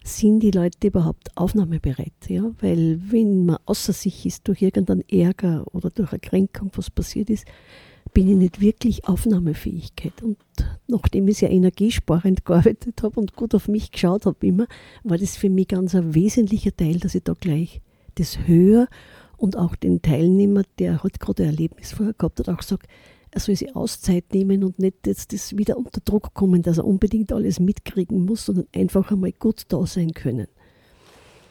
[0.03, 2.13] sind die Leute überhaupt aufnahmebereit?
[2.27, 2.51] Ja?
[2.61, 7.29] Weil wenn man außer sich ist durch irgendeinen Ärger oder durch eine Kränkung, was passiert
[7.29, 7.45] ist,
[8.13, 10.21] bin ich nicht wirklich Aufnahmefähigkeit.
[10.21, 10.37] Und
[10.87, 14.67] nachdem ich sehr energiesparend gearbeitet habe und gut auf mich geschaut habe immer,
[15.03, 17.81] war das für mich ganz ein wesentlicher Teil, dass ich da gleich
[18.15, 18.87] das höre
[19.37, 22.87] und auch den Teilnehmer, der halt gerade ein Erlebnis vorher gehabt hat, auch sagt,
[23.31, 26.85] er soll sich Auszeit nehmen und nicht jetzt das wieder unter Druck kommen, dass er
[26.85, 30.47] unbedingt alles mitkriegen muss, sondern einfach einmal gut da sein können.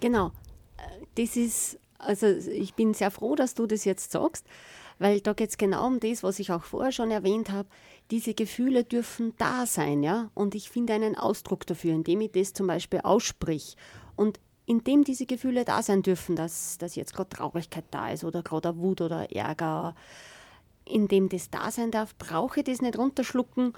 [0.00, 0.32] Genau.
[1.14, 4.44] Das ist, also ich bin sehr froh, dass du das jetzt sagst,
[4.98, 7.68] weil da geht es genau um das, was ich auch vorher schon erwähnt habe.
[8.11, 10.30] Diese Gefühle dürfen da sein, ja.
[10.34, 13.76] Und ich finde einen Ausdruck dafür, indem ich das zum Beispiel aussprich.
[14.16, 18.42] Und indem diese Gefühle da sein dürfen, dass, dass jetzt gerade Traurigkeit da ist oder
[18.42, 19.94] gerade Wut oder Ärger,
[20.84, 23.72] indem das da sein darf, brauche ich das nicht runterschlucken.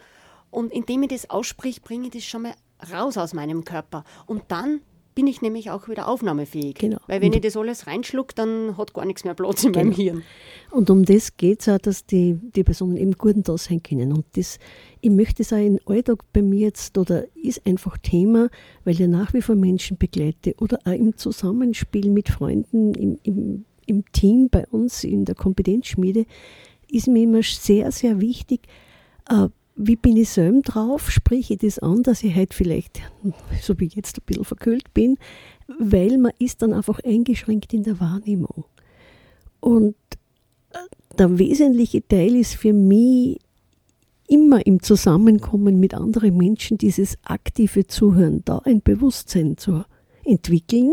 [0.50, 2.54] Und indem ich das aussprich, bringe ich das schon mal
[2.92, 4.04] raus aus meinem Körper.
[4.26, 4.80] Und dann
[5.14, 6.74] bin ich nämlich auch wieder aufnahmefähig.
[6.76, 6.98] Genau.
[7.06, 9.84] Weil wenn Und- ich das alles reinschluck, dann hat gar nichts mehr Platz in Genau.
[9.86, 10.22] meinem Hirn.
[10.70, 14.12] Und um das geht es auch, dass die, die Personen eben gut da sein können.
[14.12, 14.58] Und das,
[15.00, 18.48] ich möchte es auch im Alltag bei mir jetzt, oder ist einfach Thema,
[18.84, 23.64] weil ich nach wie vor Menschen begleite oder auch im Zusammenspiel mit Freunden, im, im,
[23.86, 26.24] im Team bei uns in der Kompetenzschmiede,
[26.90, 28.60] ist mir immer sehr, sehr wichtig,
[29.28, 29.48] äh,
[29.82, 31.10] wie bin ich selber drauf?
[31.10, 33.00] Spreche ich das an, dass ich halt vielleicht,
[33.62, 35.16] so wie jetzt, ein bisschen verkühlt bin,
[35.78, 38.64] weil man ist dann einfach eingeschränkt in der Wahrnehmung.
[39.60, 39.96] Und
[40.72, 40.78] äh,
[41.18, 43.38] der wesentliche Teil ist für mich
[44.28, 49.84] immer im Zusammenkommen mit anderen Menschen dieses aktive Zuhören, da ein Bewusstsein zu
[50.24, 50.92] entwickeln.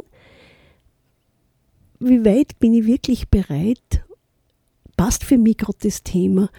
[1.99, 4.05] Wie weit bin ich wirklich bereit?
[4.95, 6.49] Passt für mich gerade das Thema?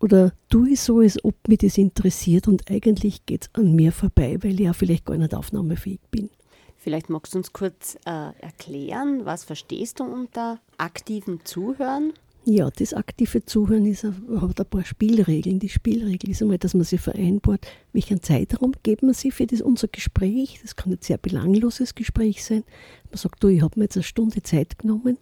[0.00, 3.92] Oder tue ich so, als ob mich das interessiert und eigentlich geht es an mir
[3.92, 6.30] vorbei, weil ich ja vielleicht gar nicht aufnahmefähig bin.
[6.78, 12.14] Vielleicht magst du uns kurz äh, erklären, was verstehst du unter aktivem Zuhören?
[12.46, 15.58] Ja, das aktive Zuhören ist, hat ein paar Spielregeln.
[15.58, 19.60] Die Spielregel ist einmal, dass man sich vereinbart, welchen Zeitraum geben wir sich für das,
[19.60, 20.58] unser Gespräch.
[20.62, 22.64] Das kann ein sehr belangloses Gespräch sein.
[23.10, 25.18] Man sagt, du, ich habe mir jetzt eine Stunde Zeit genommen.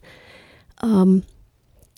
[0.81, 1.25] Ähm,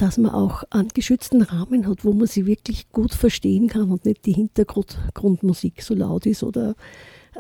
[0.01, 4.07] dass man auch einen geschützten Rahmen hat, wo man sie wirklich gut verstehen kann und
[4.07, 6.75] nicht die Hintergrundmusik so laut ist oder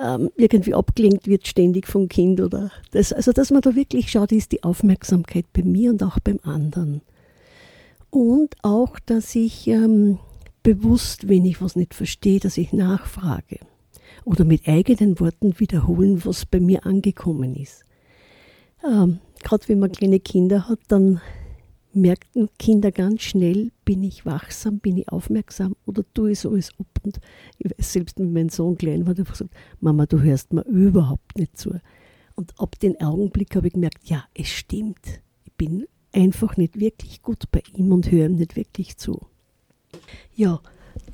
[0.00, 3.12] ähm, irgendwie abgelenkt wird ständig vom Kind oder das.
[3.12, 7.00] Also dass man da wirklich schaut, ist die Aufmerksamkeit bei mir und auch beim anderen.
[8.10, 10.18] Und auch, dass ich ähm,
[10.62, 13.60] bewusst, wenn ich was nicht verstehe, dass ich nachfrage
[14.24, 17.84] oder mit eigenen Worten wiederholen, was bei mir angekommen ist.
[18.84, 21.22] Ähm, Gerade wenn man kleine Kinder hat, dann
[21.92, 26.72] merken Kinder ganz schnell, bin ich wachsam, bin ich aufmerksam oder tue ich so als
[26.78, 26.86] ob.
[27.02, 27.20] Und
[27.58, 29.50] ich weiß, selbst wenn mein Sohn klein war, der gesagt,
[29.80, 31.80] Mama, du hörst mir überhaupt nicht zu.
[32.36, 35.20] Und ab dem Augenblick habe ich gemerkt, ja, es stimmt.
[35.44, 39.20] Ich bin einfach nicht wirklich gut bei ihm und höre ihm nicht wirklich zu.
[40.34, 40.60] Ja,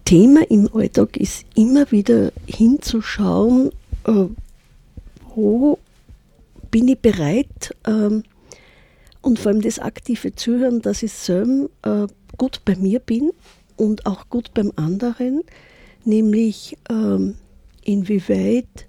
[0.04, 3.70] Thema im Alltag ist immer wieder hinzuschauen,
[4.04, 4.26] äh,
[5.34, 5.78] wo
[6.70, 8.22] bin ich bereit ähm,
[9.26, 12.06] und vor allem das aktive Zuhören, dass ich selber äh,
[12.38, 13.32] gut bei mir bin
[13.74, 15.42] und auch gut beim anderen,
[16.04, 17.34] nämlich ähm,
[17.82, 18.86] inwieweit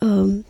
[0.00, 0.46] ähm,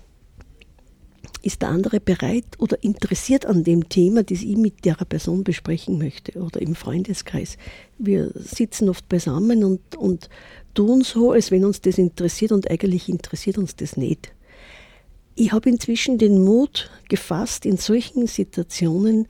[1.42, 5.98] ist der andere bereit oder interessiert an dem Thema, das ich mit der Person besprechen
[5.98, 7.56] möchte oder im Freundeskreis.
[7.98, 10.28] Wir sitzen oft beisammen und, und
[10.74, 14.30] tun so, als wenn uns das interessiert und eigentlich interessiert uns das nicht.
[15.34, 19.26] Ich habe inzwischen den Mut gefasst, in solchen Situationen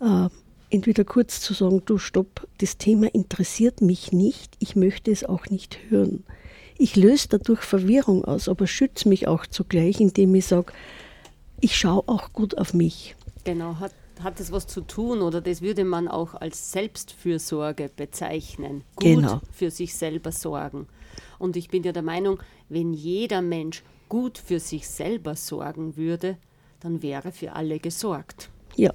[0.00, 0.28] äh,
[0.70, 5.46] entweder kurz zu sagen, du stopp, das Thema interessiert mich nicht, ich möchte es auch
[5.46, 6.24] nicht hören.
[6.78, 10.72] Ich löse dadurch Verwirrung aus, aber schütze mich auch zugleich, indem ich sage,
[11.60, 13.16] ich schaue auch gut auf mich.
[13.44, 18.82] Genau, hat, hat das was zu tun oder das würde man auch als Selbstfürsorge bezeichnen.
[18.96, 19.40] Gut Genau.
[19.52, 20.86] für sich selber sorgen.
[21.38, 26.36] Und ich bin ja der Meinung, wenn jeder Mensch gut für sich selber sorgen würde,
[26.80, 28.50] dann wäre für alle gesorgt.
[28.76, 28.92] Ja,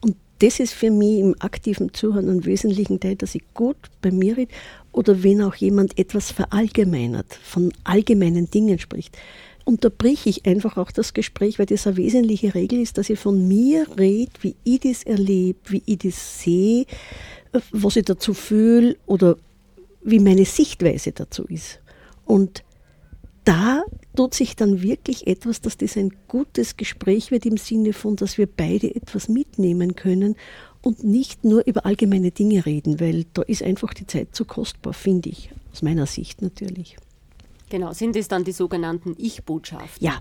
[0.00, 4.12] und das ist für mich im aktiven Zuhören ein wesentlichen Teil, dass ich gut bei
[4.12, 4.52] mir rede
[4.92, 9.16] oder wenn auch jemand etwas verallgemeinert, von allgemeinen Dingen spricht,
[9.64, 13.48] unterbrich ich einfach auch das Gespräch, weil das eine wesentliche Regel ist, dass ich von
[13.48, 16.86] mir rede, wie ich das erlebe, wie ich das sehe,
[17.52, 19.36] äh, was ich dazu fühle oder
[20.02, 21.80] wie meine Sichtweise dazu ist.
[22.24, 22.62] Und
[23.48, 23.82] da
[24.14, 28.36] tut sich dann wirklich etwas, dass das ein gutes Gespräch wird im Sinne von, dass
[28.36, 30.36] wir beide etwas mitnehmen können
[30.82, 34.92] und nicht nur über allgemeine Dinge reden, weil da ist einfach die Zeit zu kostbar,
[34.92, 36.98] finde ich, aus meiner Sicht natürlich.
[37.70, 40.04] Genau, sind es dann die sogenannten Ich-Botschaften?
[40.04, 40.20] Ja,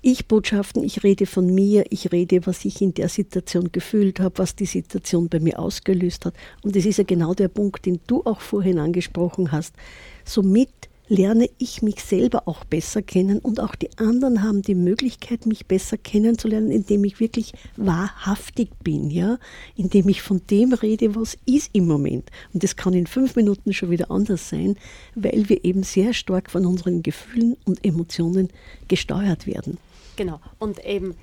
[0.00, 4.56] Ich-Botschaften, ich rede von mir, ich rede, was ich in der Situation gefühlt habe, was
[4.56, 6.34] die Situation bei mir ausgelöst hat.
[6.64, 9.76] Und das ist ja genau der Punkt, den du auch vorhin angesprochen hast.
[10.24, 15.44] Somit lerne ich mich selber auch besser kennen und auch die anderen haben die Möglichkeit,
[15.44, 19.38] mich besser kennenzulernen, indem ich wirklich wahrhaftig bin, ja,
[19.76, 22.30] indem ich von dem rede, was ist im Moment.
[22.54, 24.76] Und das kann in fünf Minuten schon wieder anders sein,
[25.14, 28.48] weil wir eben sehr stark von unseren Gefühlen und Emotionen
[28.88, 29.76] gesteuert werden.
[30.16, 30.40] Genau.
[30.58, 31.14] Und eben,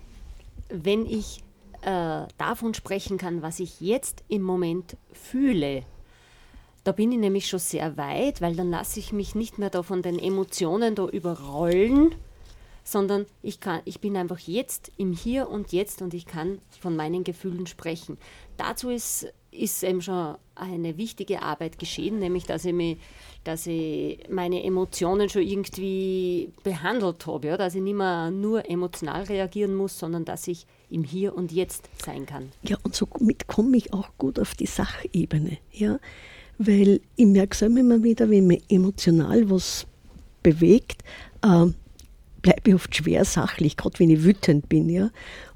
[0.69, 1.41] wenn ich
[1.81, 5.83] äh, davon sprechen kann, was ich jetzt im Moment fühle,
[6.83, 9.83] da bin ich nämlich schon sehr weit, weil dann lasse ich mich nicht mehr da
[9.83, 12.15] von den Emotionen da überrollen,
[12.83, 16.95] sondern ich, kann, ich bin einfach jetzt im Hier und Jetzt und ich kann von
[16.95, 18.17] meinen Gefühlen sprechen.
[18.57, 22.97] Dazu ist, ist eben schon eine wichtige Arbeit geschehen, nämlich dass ich, mich,
[23.43, 27.57] dass ich meine Emotionen schon irgendwie behandelt habe, ja?
[27.57, 31.89] dass ich nicht mehr nur emotional reagieren muss, sondern dass ich im Hier und Jetzt
[32.03, 32.51] sein kann.
[32.63, 35.57] Ja, und somit komme ich auch gut auf die Sachebene.
[35.71, 35.99] Ja?
[36.59, 39.87] Weil ich merke es immer wieder, wenn mich emotional was
[40.43, 41.03] bewegt,
[41.41, 41.65] äh,
[42.41, 44.89] bleibe ich oft schwer sachlich, gerade wenn ich wütend bin.
[44.89, 45.09] Ja?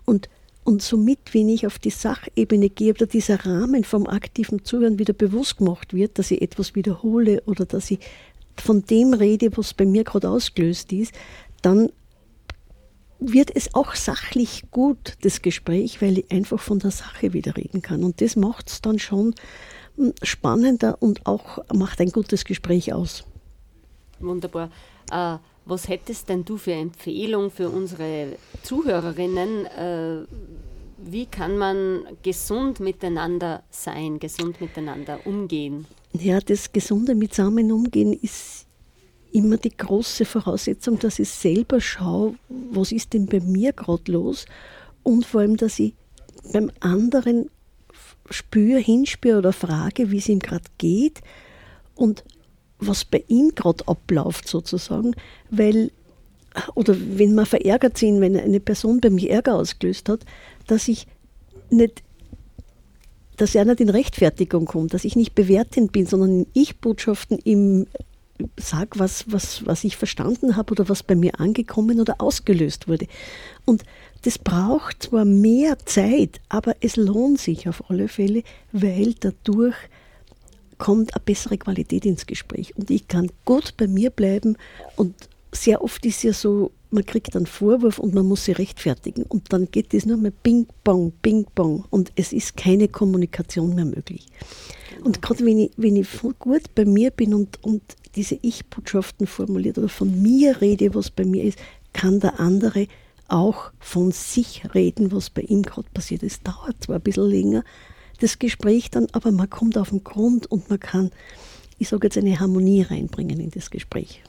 [0.06, 0.30] Und,
[0.64, 5.14] und somit, wenn ich auf die Sachebene gehe oder dieser Rahmen vom aktiven Zuhören wieder
[5.14, 8.00] bewusst gemacht wird, dass ich etwas wiederhole oder dass ich
[8.58, 11.14] von dem rede, was bei mir gerade ausgelöst ist,
[11.62, 11.90] dann
[13.20, 17.82] wird es auch sachlich gut, das Gespräch, weil ich einfach von der Sache wieder reden
[17.82, 18.04] kann.
[18.04, 19.34] Und das macht es dann schon
[20.22, 23.24] spannender und auch macht ein gutes Gespräch aus.
[24.20, 24.70] Wunderbar.
[25.12, 29.66] Äh, was hättest denn du für Empfehlung für unsere Zuhörerinnen?
[29.66, 30.26] Äh,
[31.06, 35.86] wie kann man gesund miteinander sein, gesund miteinander umgehen?
[36.14, 38.66] Ja, das gesunde Mitsammen umgehen ist
[39.32, 44.46] immer die große Voraussetzung, dass ich selber schaue, was ist denn bei mir gerade los
[45.02, 45.94] und vor allem, dass ich
[46.52, 47.50] beim anderen
[48.30, 51.22] spüre, hinspüre oder frage, wie es ihm gerade geht
[51.96, 52.24] und
[52.80, 55.16] was bei ihm gerade abläuft sozusagen,
[55.50, 55.92] weil
[56.76, 60.22] oder wenn man verärgert sind, wenn eine Person bei mir Ärger ausgelöst hat,
[60.68, 61.08] dass ich
[61.70, 62.04] nicht
[63.38, 67.88] dass er nicht in Rechtfertigung kommt, dass ich nicht bewertend bin, sondern in Ich-Botschaften ihm
[68.58, 73.08] sage, was, was, was ich verstanden habe oder was bei mir angekommen oder ausgelöst wurde.
[73.66, 73.84] Und
[74.24, 79.76] das braucht zwar mehr Zeit, aber es lohnt sich auf alle Fälle, weil dadurch
[80.78, 82.76] kommt eine bessere Qualität ins Gespräch.
[82.76, 84.58] Und ich kann gut bei mir bleiben
[84.96, 85.14] und
[85.52, 89.24] sehr oft ist ja so, man kriegt einen Vorwurf und man muss sich rechtfertigen.
[89.24, 91.86] Und dann geht das nur mehr Ping-Pong, Ping-Pong.
[91.90, 94.28] Und es ist keine Kommunikation mehr möglich.
[95.04, 96.08] Und gerade wenn ich, wenn ich
[96.40, 97.82] gut bei mir bin und, und
[98.16, 101.60] diese Ich-Botschaften formuliert oder von mir rede, was bei mir ist,
[101.94, 102.88] kann der andere
[103.28, 106.48] auch von sich reden, was bei ihm gerade passiert ist.
[106.48, 107.64] Dauert zwar ein bisschen länger,
[108.20, 111.12] das Gespräch dann, aber man kommt auf den Grund und man kann,
[111.80, 114.22] ich sage jetzt, eine Harmonie reinbringen in das Gespräch.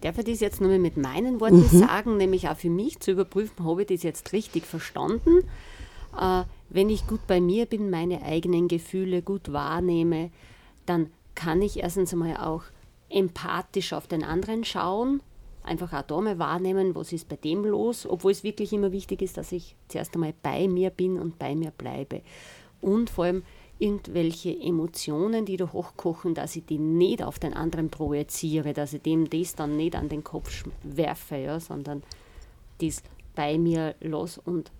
[0.00, 1.78] Darf ich das jetzt nur mit meinen Worten Mhm.
[1.80, 5.44] sagen, nämlich auch für mich zu überprüfen, habe ich das jetzt richtig verstanden?
[6.18, 10.30] Äh, wenn ich gut bei mir bin, meine eigenen Gefühle gut wahrnehme,
[10.86, 12.62] dann kann ich erstens einmal auch
[13.10, 15.20] empathisch auf den anderen schauen,
[15.66, 19.22] einfach auch da mal wahrnehmen, was ist bei dem los, obwohl es wirklich immer wichtig
[19.22, 22.22] ist, dass ich zuerst einmal bei mir bin und bei mir bleibe.
[22.80, 23.42] Und vor allem
[23.78, 29.02] irgendwelche Emotionen, die da hochkochen, dass ich die nicht auf den anderen projiziere, dass ich
[29.02, 32.02] dem das dann nicht an den Kopf werfe, ja, sondern
[32.80, 33.02] dies
[33.34, 34.70] bei mir los und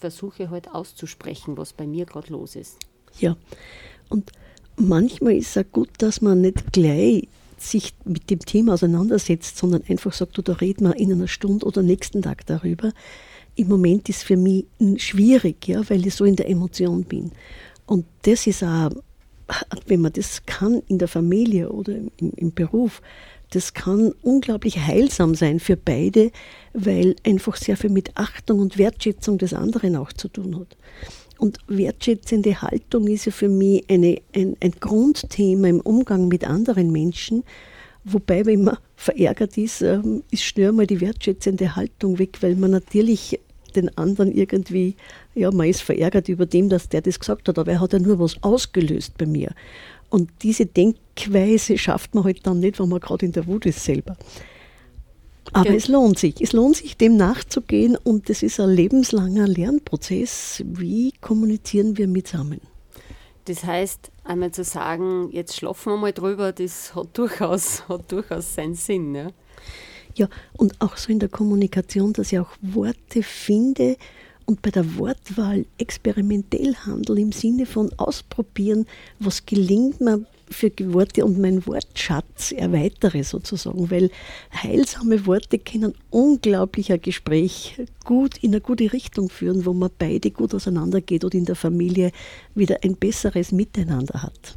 [0.00, 2.78] versuche halt auszusprechen, was bei mir gerade los ist.
[3.18, 3.36] Ja,
[4.08, 4.32] und
[4.76, 7.28] manchmal ist es auch gut, dass man nicht gleich
[7.58, 11.66] sich mit dem Thema auseinandersetzt, sondern einfach sagt, du, da reden wir in einer Stunde
[11.66, 12.92] oder nächsten Tag darüber.
[13.54, 14.66] Im Moment ist für mich
[14.98, 17.32] schwierig, ja, weil ich so in der Emotion bin.
[17.86, 18.90] Und das ist auch,
[19.86, 23.00] wenn man das kann in der Familie oder im, im Beruf,
[23.50, 26.32] das kann unglaublich heilsam sein für beide,
[26.72, 30.76] weil einfach sehr viel mit Achtung und Wertschätzung des anderen auch zu tun hat.
[31.38, 36.90] Und wertschätzende Haltung ist ja für mich eine, ein, ein Grundthema im Umgang mit anderen
[36.90, 37.44] Menschen.
[38.04, 42.70] Wobei, wenn man verärgert ist, ähm, ist schnell mal die wertschätzende Haltung weg, weil man
[42.70, 43.38] natürlich
[43.74, 44.96] den anderen irgendwie,
[45.34, 47.98] ja, man ist verärgert über dem, dass der das gesagt hat, aber er hat ja
[47.98, 49.50] nur was ausgelöst bei mir.
[50.08, 53.84] Und diese Denkweise schafft man halt dann nicht, wenn man gerade in der Wut ist
[53.84, 54.16] selber.
[55.52, 56.40] Aber Gen- es lohnt sich.
[56.40, 60.62] Es lohnt sich, dem nachzugehen und das ist ein lebenslanger Lernprozess.
[60.66, 62.58] Wie kommunizieren wir miteinander?
[63.46, 68.54] Das heißt, einmal zu sagen, jetzt schlafen wir mal drüber, das hat durchaus, hat durchaus
[68.54, 69.14] seinen Sinn.
[69.14, 69.28] Ja?
[70.16, 73.96] Ja, und auch so in der Kommunikation, dass ich auch Worte finde
[74.46, 78.86] und bei der Wortwahl experimentell handle im Sinne von ausprobieren,
[79.18, 84.10] was gelingt mir für Worte und mein Wortschatz erweitere sozusagen, weil
[84.52, 90.30] heilsame Worte können unglaublich ein Gespräch gut in eine gute Richtung führen, wo man beide
[90.30, 92.12] gut auseinandergeht und in der Familie
[92.54, 94.56] wieder ein besseres Miteinander hat.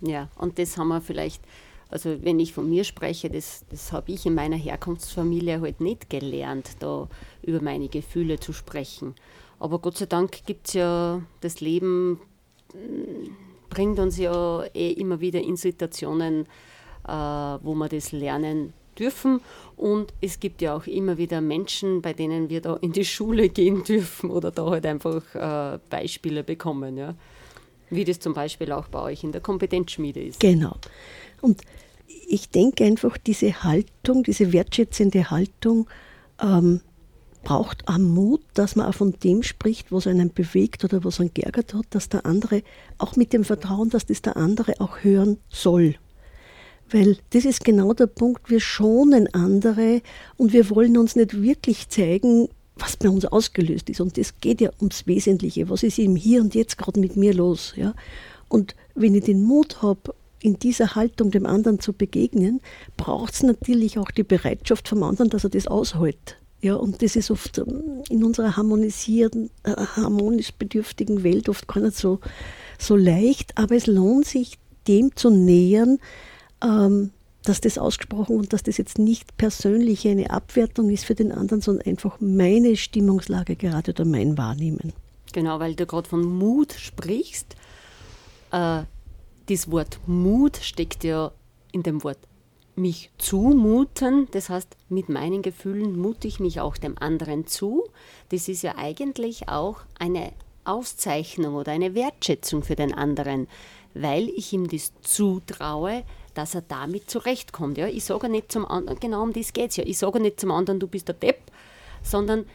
[0.00, 1.42] Ja, und das haben wir vielleicht,
[1.88, 6.10] also wenn ich von mir spreche, das, das habe ich in meiner Herkunftsfamilie halt nicht
[6.10, 7.08] gelernt, da
[7.42, 9.14] über meine Gefühle zu sprechen.
[9.58, 12.20] Aber Gott sei Dank gibt es ja, das Leben
[12.74, 13.43] mm,
[13.74, 16.46] bringt uns ja eh immer wieder in Situationen,
[17.06, 19.40] äh, wo wir das lernen dürfen.
[19.76, 23.48] Und es gibt ja auch immer wieder Menschen, bei denen wir da in die Schule
[23.48, 26.96] gehen dürfen oder da halt einfach äh, Beispiele bekommen.
[26.96, 27.14] Ja.
[27.90, 30.40] Wie das zum Beispiel auch bei euch in der Kompetenzschmiede ist.
[30.40, 30.76] Genau.
[31.42, 31.60] Und
[32.06, 35.88] ich denke einfach, diese Haltung, diese wertschätzende Haltung
[36.40, 36.80] ähm,
[37.44, 41.32] braucht auch Mut, dass man auch von dem spricht, was einen bewegt oder was einen
[41.32, 42.62] geärgert hat, dass der andere
[42.98, 45.94] auch mit dem Vertrauen, dass das der andere auch hören soll.
[46.90, 50.02] Weil das ist genau der Punkt, wir schonen andere
[50.36, 54.00] und wir wollen uns nicht wirklich zeigen, was bei uns ausgelöst ist.
[54.00, 55.68] Und es geht ja ums Wesentliche.
[55.68, 57.74] Was ist im Hier und Jetzt gerade mit mir los?
[57.76, 57.94] Ja?
[58.48, 62.60] Und wenn ich den Mut habe, in dieser Haltung dem anderen zu begegnen,
[62.98, 66.36] braucht es natürlich auch die Bereitschaft vom anderen, dass er das aushält.
[66.64, 71.82] Ja, und das ist oft ähm, in unserer harmonisierten, äh, harmonisch bedürftigen Welt oft gar
[71.82, 72.20] nicht so,
[72.78, 74.58] so leicht, aber es lohnt sich,
[74.88, 75.98] dem zu nähern,
[76.62, 77.10] ähm,
[77.42, 81.60] dass das ausgesprochen und dass das jetzt nicht persönlich eine Abwertung ist für den anderen,
[81.60, 84.94] sondern einfach meine Stimmungslage gerade oder mein Wahrnehmen.
[85.34, 87.56] Genau, weil du gerade von Mut sprichst.
[88.52, 88.84] Äh,
[89.50, 91.30] das Wort Mut steckt ja
[91.72, 92.20] in dem Wort
[92.76, 94.28] mich zumuten.
[94.32, 97.84] Das heißt, mit meinen Gefühlen mute ich mich auch dem anderen zu.
[98.30, 100.32] Das ist ja eigentlich auch eine
[100.64, 103.48] Auszeichnung oder eine Wertschätzung für den anderen,
[103.94, 106.04] weil ich ihm das zutraue,
[106.34, 107.78] dass er damit zurechtkommt.
[107.78, 107.86] Ja?
[107.86, 109.84] Ich sage nicht zum anderen, genau um das geht es ja.
[109.86, 111.52] Ich sage nicht zum anderen, du bist der Depp,
[112.02, 112.46] sondern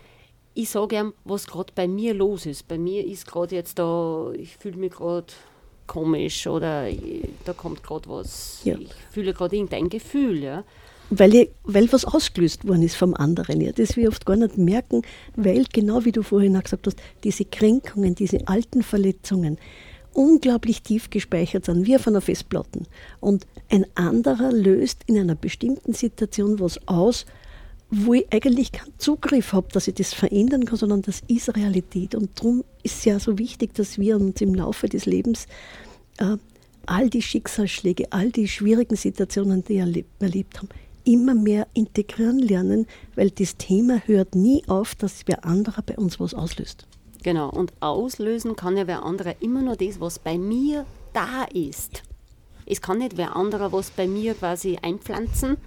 [0.53, 2.67] ich sage ihm, was gerade bei mir los ist.
[2.67, 5.27] Bei mir ist gerade jetzt da, ich fühle mich gerade
[5.89, 6.87] komisch oder
[7.43, 8.77] da kommt gerade was, Ja.
[8.77, 10.41] ich fühle gerade irgendein Gefühl.
[10.43, 10.63] Ja?
[11.09, 14.57] Weil, ich, weil was ausgelöst worden ist vom anderen, ja, das wir oft gar nicht
[14.57, 15.01] merken,
[15.35, 19.57] weil genau wie du vorhin auch gesagt hast, diese Kränkungen, diese alten Verletzungen
[20.13, 22.81] unglaublich tief gespeichert sind, wie auf einer Festplatte.
[23.19, 27.25] Und ein anderer löst in einer bestimmten Situation was aus,
[27.91, 32.13] wo ich eigentlich keinen Zugriff habe, dass ich das verändern kann, sondern das ist Realität.
[32.13, 35.47] Und darum ist es ja so wichtig, dass wir uns im Laufe des Lebens
[36.17, 36.37] äh,
[36.85, 40.69] all die Schicksalsschläge, all die schwierigen Situationen, die wir erleb erlebt haben,
[41.03, 42.85] immer mehr integrieren lernen,
[43.15, 46.85] weil das Thema hört nie auf, dass wer anderer bei uns was auslöst.
[47.23, 52.03] Genau, und auslösen kann ja wer anderer immer nur das, was bei mir da ist.
[52.65, 55.57] Es kann nicht wer anderer was bei mir quasi einpflanzen,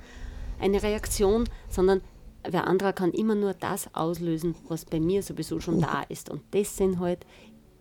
[0.61, 2.01] eine Reaktion, sondern
[2.49, 6.31] wer anderer kann immer nur das auslösen, was bei mir sowieso schon da ist.
[6.31, 7.27] Und das sind halt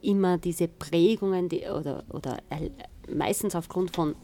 [0.02, 2.70] immer diese Prägungen, die, oder, oder er,
[3.14, 4.16] meistens aufgrund von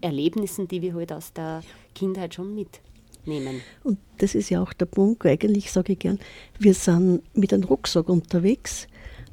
[0.00, 1.62] Erlebnissen, die wir halt aus der
[1.94, 3.60] Kindheit schon mitnehmen.
[3.84, 6.18] Und das ist ja auch der Punkt, eigentlich sage ich gern,
[6.58, 8.86] wir sind mit einem Rucksack unterwegs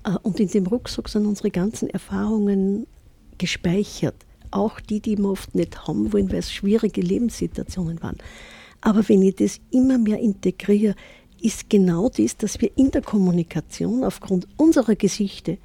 [0.04, 2.88] äh, und in dem Rucksack sind unsere ganzen Erfahrungen
[3.38, 4.16] gespeichert.
[4.52, 8.18] Auch die, die wir oft nicht haben wollen, weil es schwierige Lebenssituationen waren.
[8.88, 10.96] Aber wenn ich das immer mehr integriere,
[11.42, 15.58] ist genau das, dass wir in der Kommunikation aufgrund unserer Gesichte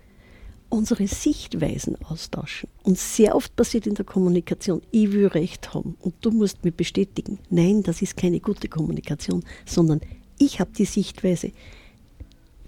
[0.71, 2.69] unsere Sichtweisen austauschen.
[2.83, 6.73] Und sehr oft passiert in der Kommunikation, ich will Recht haben und du musst mir
[6.73, 7.39] bestätigen.
[7.49, 10.01] Nein, das ist keine gute Kommunikation, sondern
[10.41, 11.53] ich habe die Sichtweise,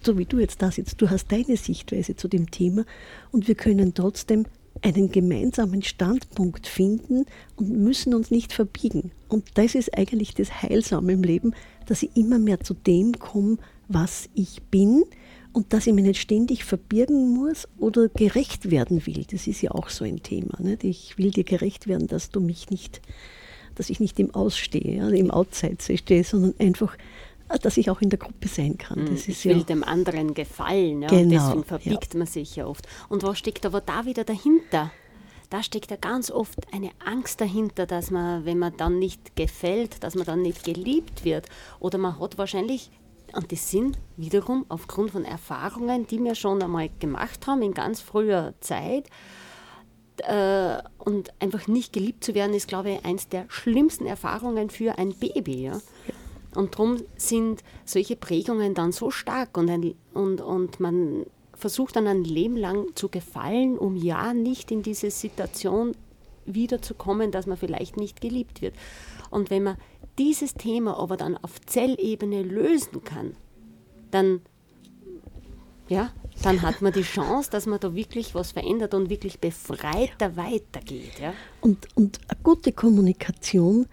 [0.04, 2.84] so wie du jetzt da sitzt, du hast deine Sichtweise zu dem Thema
[3.32, 4.46] und wir können trotzdem
[4.82, 9.12] einen gemeinsamen Standpunkt finden und müssen uns nicht verbiegen.
[9.28, 11.54] Und das ist eigentlich das Heilsame im Leben,
[11.86, 13.58] dass ich immer mehr zu dem komme,
[13.88, 15.04] was ich bin
[15.52, 19.24] und dass ich mich nicht ständig verbirgen muss oder gerecht werden will.
[19.30, 20.60] Das ist ja auch so ein Thema.
[20.60, 20.84] Nicht?
[20.84, 23.00] Ich will dir gerecht werden, dass du mich nicht,
[23.74, 26.96] dass ich nicht im Ausstehe, im Outside stehe, sondern einfach,
[27.58, 29.06] dass ich auch in der Gruppe sein kann.
[29.06, 31.02] Das ich will ja, dem anderen gefallen.
[31.02, 31.08] Ja?
[31.08, 32.86] Genau, Deswegen verbiegt man sich ja oft.
[33.08, 34.90] Und was steckt aber da wieder dahinter?
[35.50, 40.02] Da steckt ja ganz oft eine Angst dahinter, dass man, wenn man dann nicht gefällt,
[40.02, 41.48] dass man dann nicht geliebt wird.
[41.80, 42.90] Oder man hat wahrscheinlich,
[43.34, 48.00] und das sind wiederum aufgrund von Erfahrungen, die wir schon einmal gemacht haben in ganz
[48.00, 49.08] früher Zeit,
[50.18, 54.98] äh, und einfach nicht geliebt zu werden, ist, glaube ich, eines der schlimmsten Erfahrungen für
[54.98, 55.64] ein Baby.
[55.64, 55.80] Ja?
[56.56, 62.06] Und darum sind solche Prägungen dann so stark und, ein, und, und man versucht dann
[62.06, 65.96] ein Leben lang zu gefallen, um ja nicht in diese Situation
[66.46, 68.74] wiederzukommen, dass man vielleicht nicht geliebt wird.
[69.30, 69.76] Und wenn man
[70.18, 73.36] dieses Thema aber dann auf Zellebene lösen kann,
[74.10, 74.42] dann
[75.88, 80.36] ja, dann hat man die Chance, dass man da wirklich was verändert und wirklich befreiter
[80.36, 81.20] weitergeht.
[81.20, 81.34] Ja?
[81.60, 83.86] Und, und eine gute Kommunikation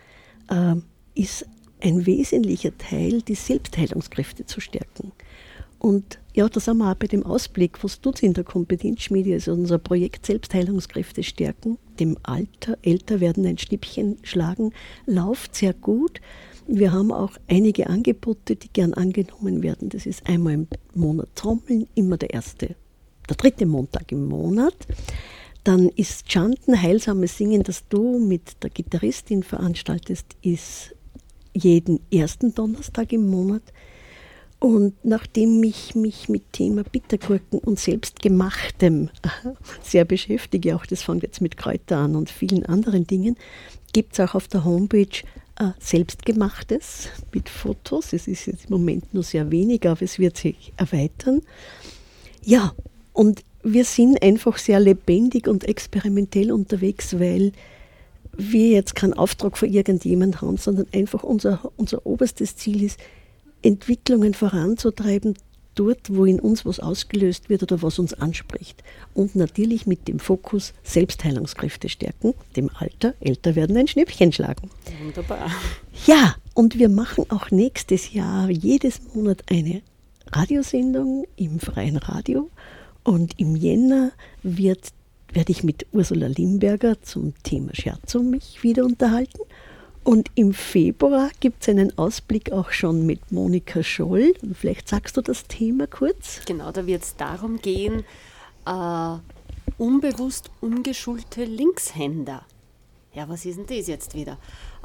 [0.50, 0.76] äh,
[1.16, 1.46] ist
[1.82, 5.12] ein wesentlicher Teil, die Selbstheilungskräfte zu stärken.
[5.82, 9.52] Und ja, da sind wir auch bei dem Ausblick, was tut in der Kompetenzschmiede, also
[9.54, 14.74] unser Projekt Selbstheilungskräfte stärken, dem Alter, älter werden ein Schnippchen schlagen,
[15.08, 16.22] läuft sehr gut.
[16.68, 19.90] Wir haben auch einige Angebote, die gern angenommen werden.
[19.90, 22.76] Das ist einmal im Monat Trommeln, immer der erste,
[23.28, 24.76] der dritte Montag im Monat.
[25.64, 30.96] Dann ist Chanten, heilsames Singen, das du mit der Gitarristin veranstaltest, ist
[31.54, 33.64] jeden ersten Donnerstag im Monat.
[34.60, 39.10] Und nachdem ich mich mit Thema Bittergurken und Selbstgemachtem
[39.82, 43.38] sehr beschäftige, auch das fängt jetzt mit Kräuter an und vielen anderen Dingen,
[43.92, 45.24] gibt es auch auf der Homepage
[45.60, 48.14] äh, Selbstgemachtes mit Fotos.
[48.14, 51.42] Es ist jetzt im Moment nur sehr wenig, aber es wird sich erweitern.
[52.44, 52.74] Ja,
[53.14, 57.52] und wir sind einfach sehr lebendig und experimentell unterwegs, weil
[58.34, 63.00] wir jetzt keinen Auftrag von irgendjemandem haben, sondern einfach unser, unser oberstes Ziel ist,
[63.62, 65.36] Entwicklungen voranzutreiben,
[65.76, 68.84] dort, wo in uns was ausgelöst wird oder was uns anspricht.
[69.14, 74.70] Und natürlich mit dem Fokus Selbstheilungskräfte stärken, dem Alter, älter werden, ein Schnippchen schlagen.
[75.04, 75.50] Wunderbar.
[76.06, 79.82] Ja, und wir machen auch nächstes Jahr jedes Monat eine
[80.32, 82.50] Radiosendung im freien Radio.
[83.04, 84.12] Und im Jänner
[84.44, 84.90] wird,
[85.34, 89.40] werde ich mit Ursula Limberger zum Thema Scherzo mich wieder unterhalten.
[90.04, 94.34] Und im Februar gibt es einen Ausblick auch schon mit Monika Scholl.
[94.54, 96.42] Vielleicht sagst du das Thema kurz?
[96.46, 98.04] Genau, da wird es darum gehen,
[98.66, 99.18] äh,
[99.78, 102.44] unbewusst ungeschulte Linkshänder.
[103.14, 104.38] Ja, was ist denn das jetzt wieder?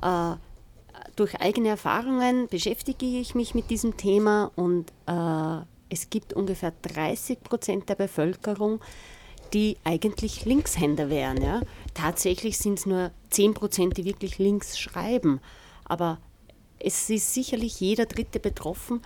[0.03, 0.37] Äh,
[1.15, 7.43] durch eigene Erfahrungen beschäftige ich mich mit diesem Thema und äh, es gibt ungefähr 30
[7.43, 8.81] Prozent der Bevölkerung,
[9.53, 11.43] die eigentlich Linkshänder wären.
[11.43, 11.61] Ja?
[11.95, 15.41] Tatsächlich sind es nur 10 Prozent, die wirklich links schreiben.
[15.85, 16.19] Aber
[16.79, 19.01] es ist sicherlich jeder Dritte betroffen,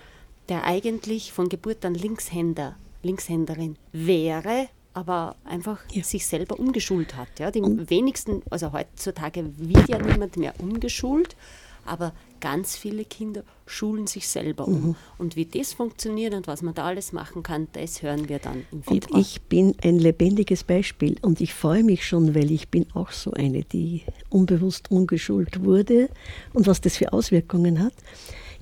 [0.49, 6.03] der eigentlich von Geburt an Linkshänder, Linkshänderin wäre, aber einfach Ja.
[6.03, 7.38] sich selber umgeschult hat.
[7.38, 7.51] Ja?
[7.51, 11.36] Die wenigsten, also heutzutage wird ja niemand mehr umgeschult,
[11.84, 14.74] aber ganz viele Kinder schulen sich selber Mhm.
[14.74, 14.97] um.
[15.18, 18.64] Und wie das funktioniert und was man da alles machen kann, das hören wir dann
[18.72, 19.20] im Und Februar.
[19.20, 23.32] ich bin ein lebendiges Beispiel und ich freue mich schon, weil ich bin auch so
[23.32, 26.09] eine, die unbewusst ungeschult wurde
[26.53, 27.95] und was das für Auswirkungen hat.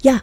[0.03, 0.21] Ja,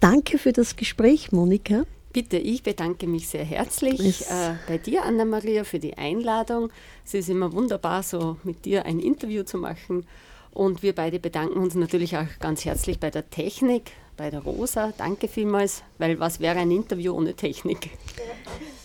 [0.00, 1.84] danke für das Gespräch, Monika.
[2.12, 6.70] Bitte, ich bedanke mich sehr herzlich äh, bei dir, Anna-Maria, für die Einladung.
[7.04, 10.06] Es ist immer wunderbar, so mit dir ein Interview zu machen.
[10.54, 14.92] Und wir beide bedanken uns natürlich auch ganz herzlich bei der Technik, bei der Rosa.
[14.96, 17.90] Danke vielmals, weil was wäre ein Interview ohne Technik?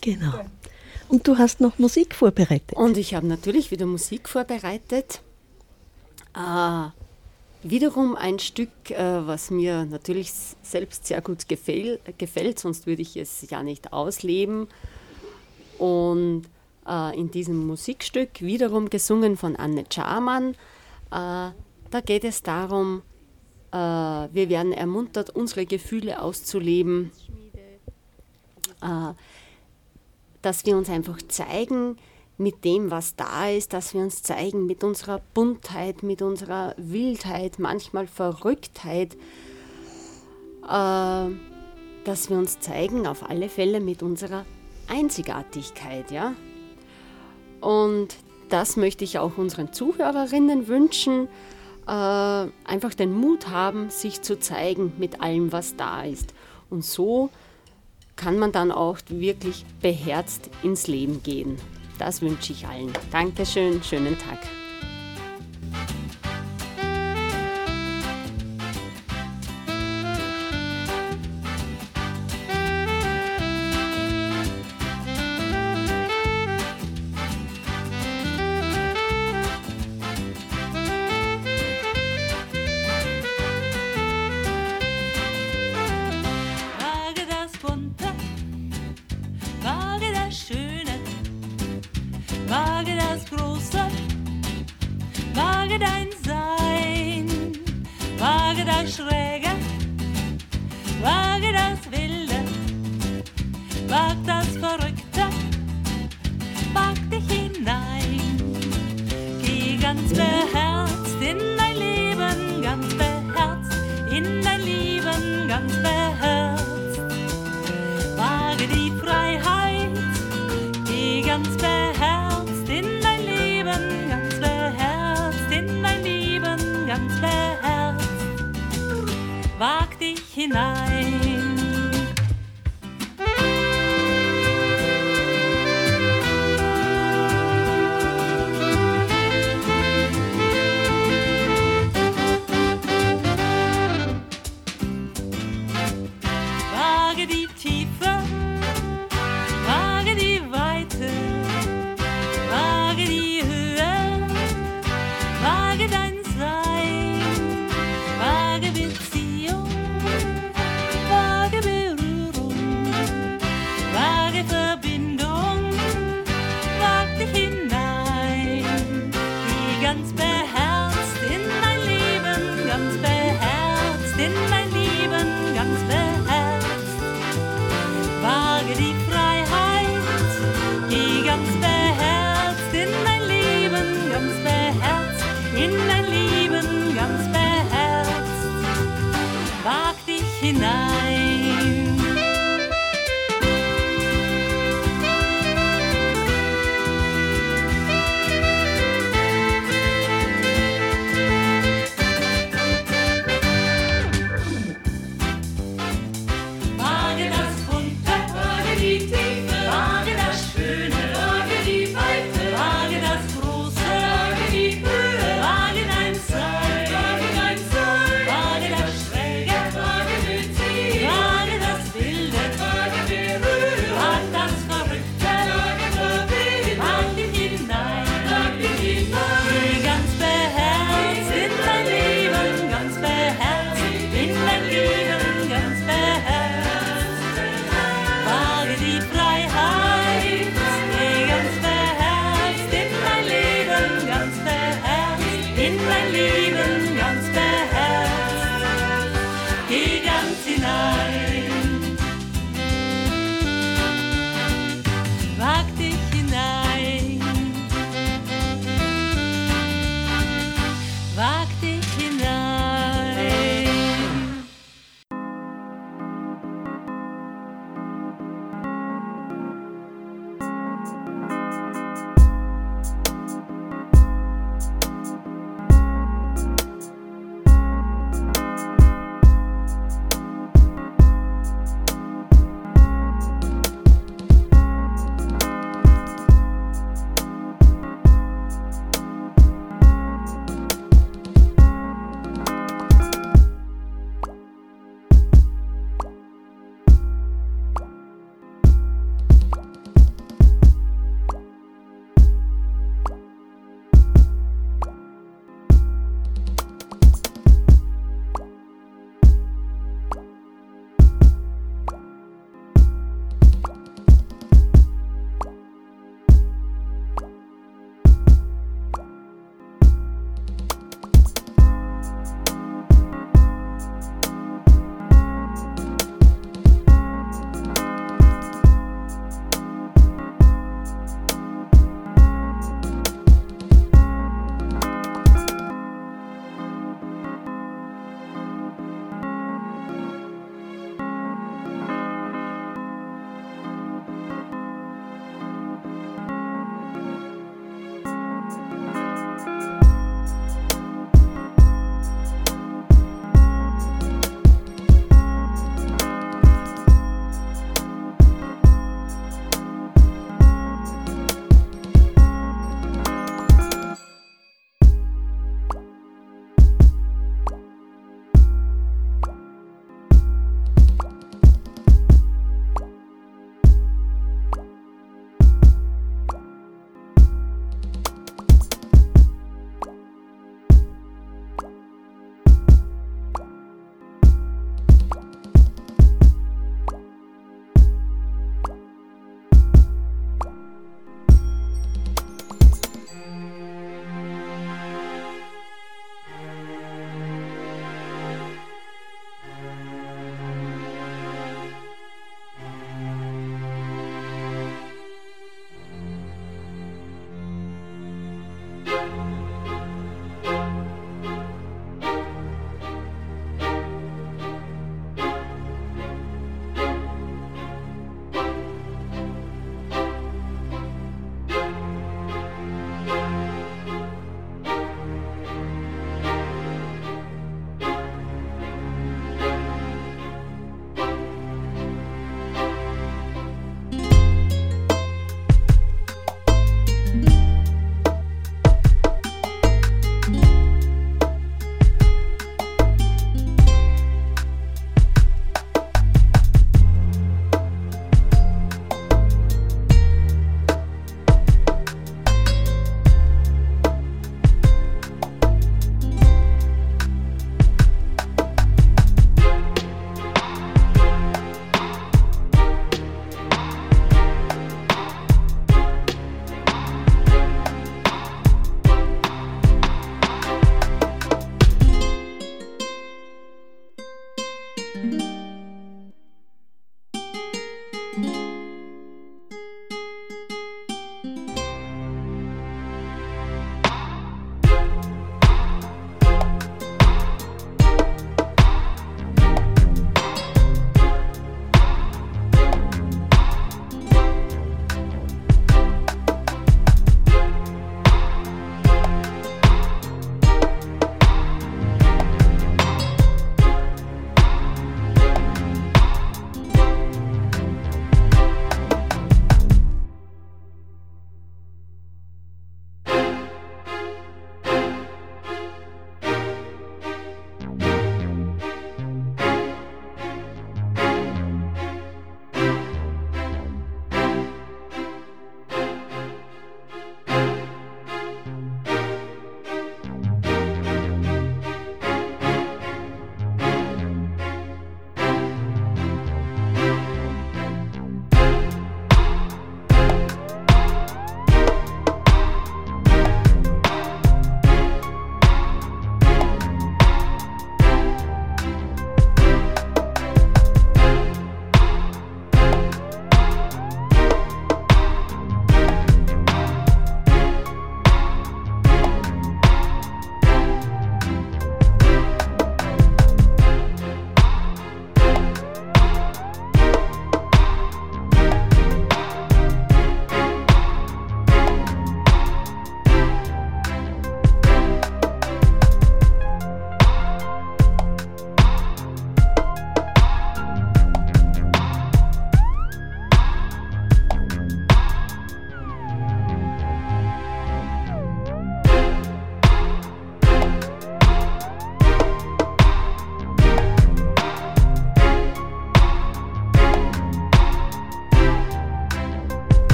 [0.00, 0.44] Genau.
[1.08, 2.72] Und du hast noch Musik vorbereitet.
[2.74, 5.20] Und ich habe natürlich wieder Musik vorbereitet.
[6.36, 6.88] Äh,
[7.64, 13.16] wiederum ein Stück, äh, was mir natürlich selbst sehr gut gefäll, gefällt, sonst würde ich
[13.16, 14.68] es ja nicht ausleben.
[15.78, 16.44] Und
[16.86, 20.54] äh, in diesem Musikstück, wiederum gesungen von Anne Charman,
[21.10, 21.50] äh,
[21.90, 23.02] da geht es darum,
[23.72, 27.12] äh, wir werden ermuntert, unsere Gefühle auszuleben,
[28.82, 29.12] äh,
[30.42, 31.96] dass wir uns einfach zeigen
[32.38, 37.58] mit dem, was da ist, dass wir uns zeigen mit unserer Buntheit, mit unserer Wildheit,
[37.58, 39.16] manchmal Verrücktheit,
[40.60, 41.30] dass
[42.28, 44.44] wir uns zeigen auf alle Fälle mit unserer
[44.88, 46.34] Einzigartigkeit, ja.
[47.60, 48.16] Und
[48.48, 51.28] das möchte ich auch unseren Zuhörerinnen wünschen.
[51.86, 56.34] Äh, einfach den Mut haben, sich zu zeigen mit allem, was da ist.
[56.68, 57.30] Und so
[58.16, 61.56] kann man dann auch wirklich beherzt ins Leben gehen.
[61.98, 62.92] Das wünsche ich allen.
[63.12, 64.38] Dankeschön, schönen Tag.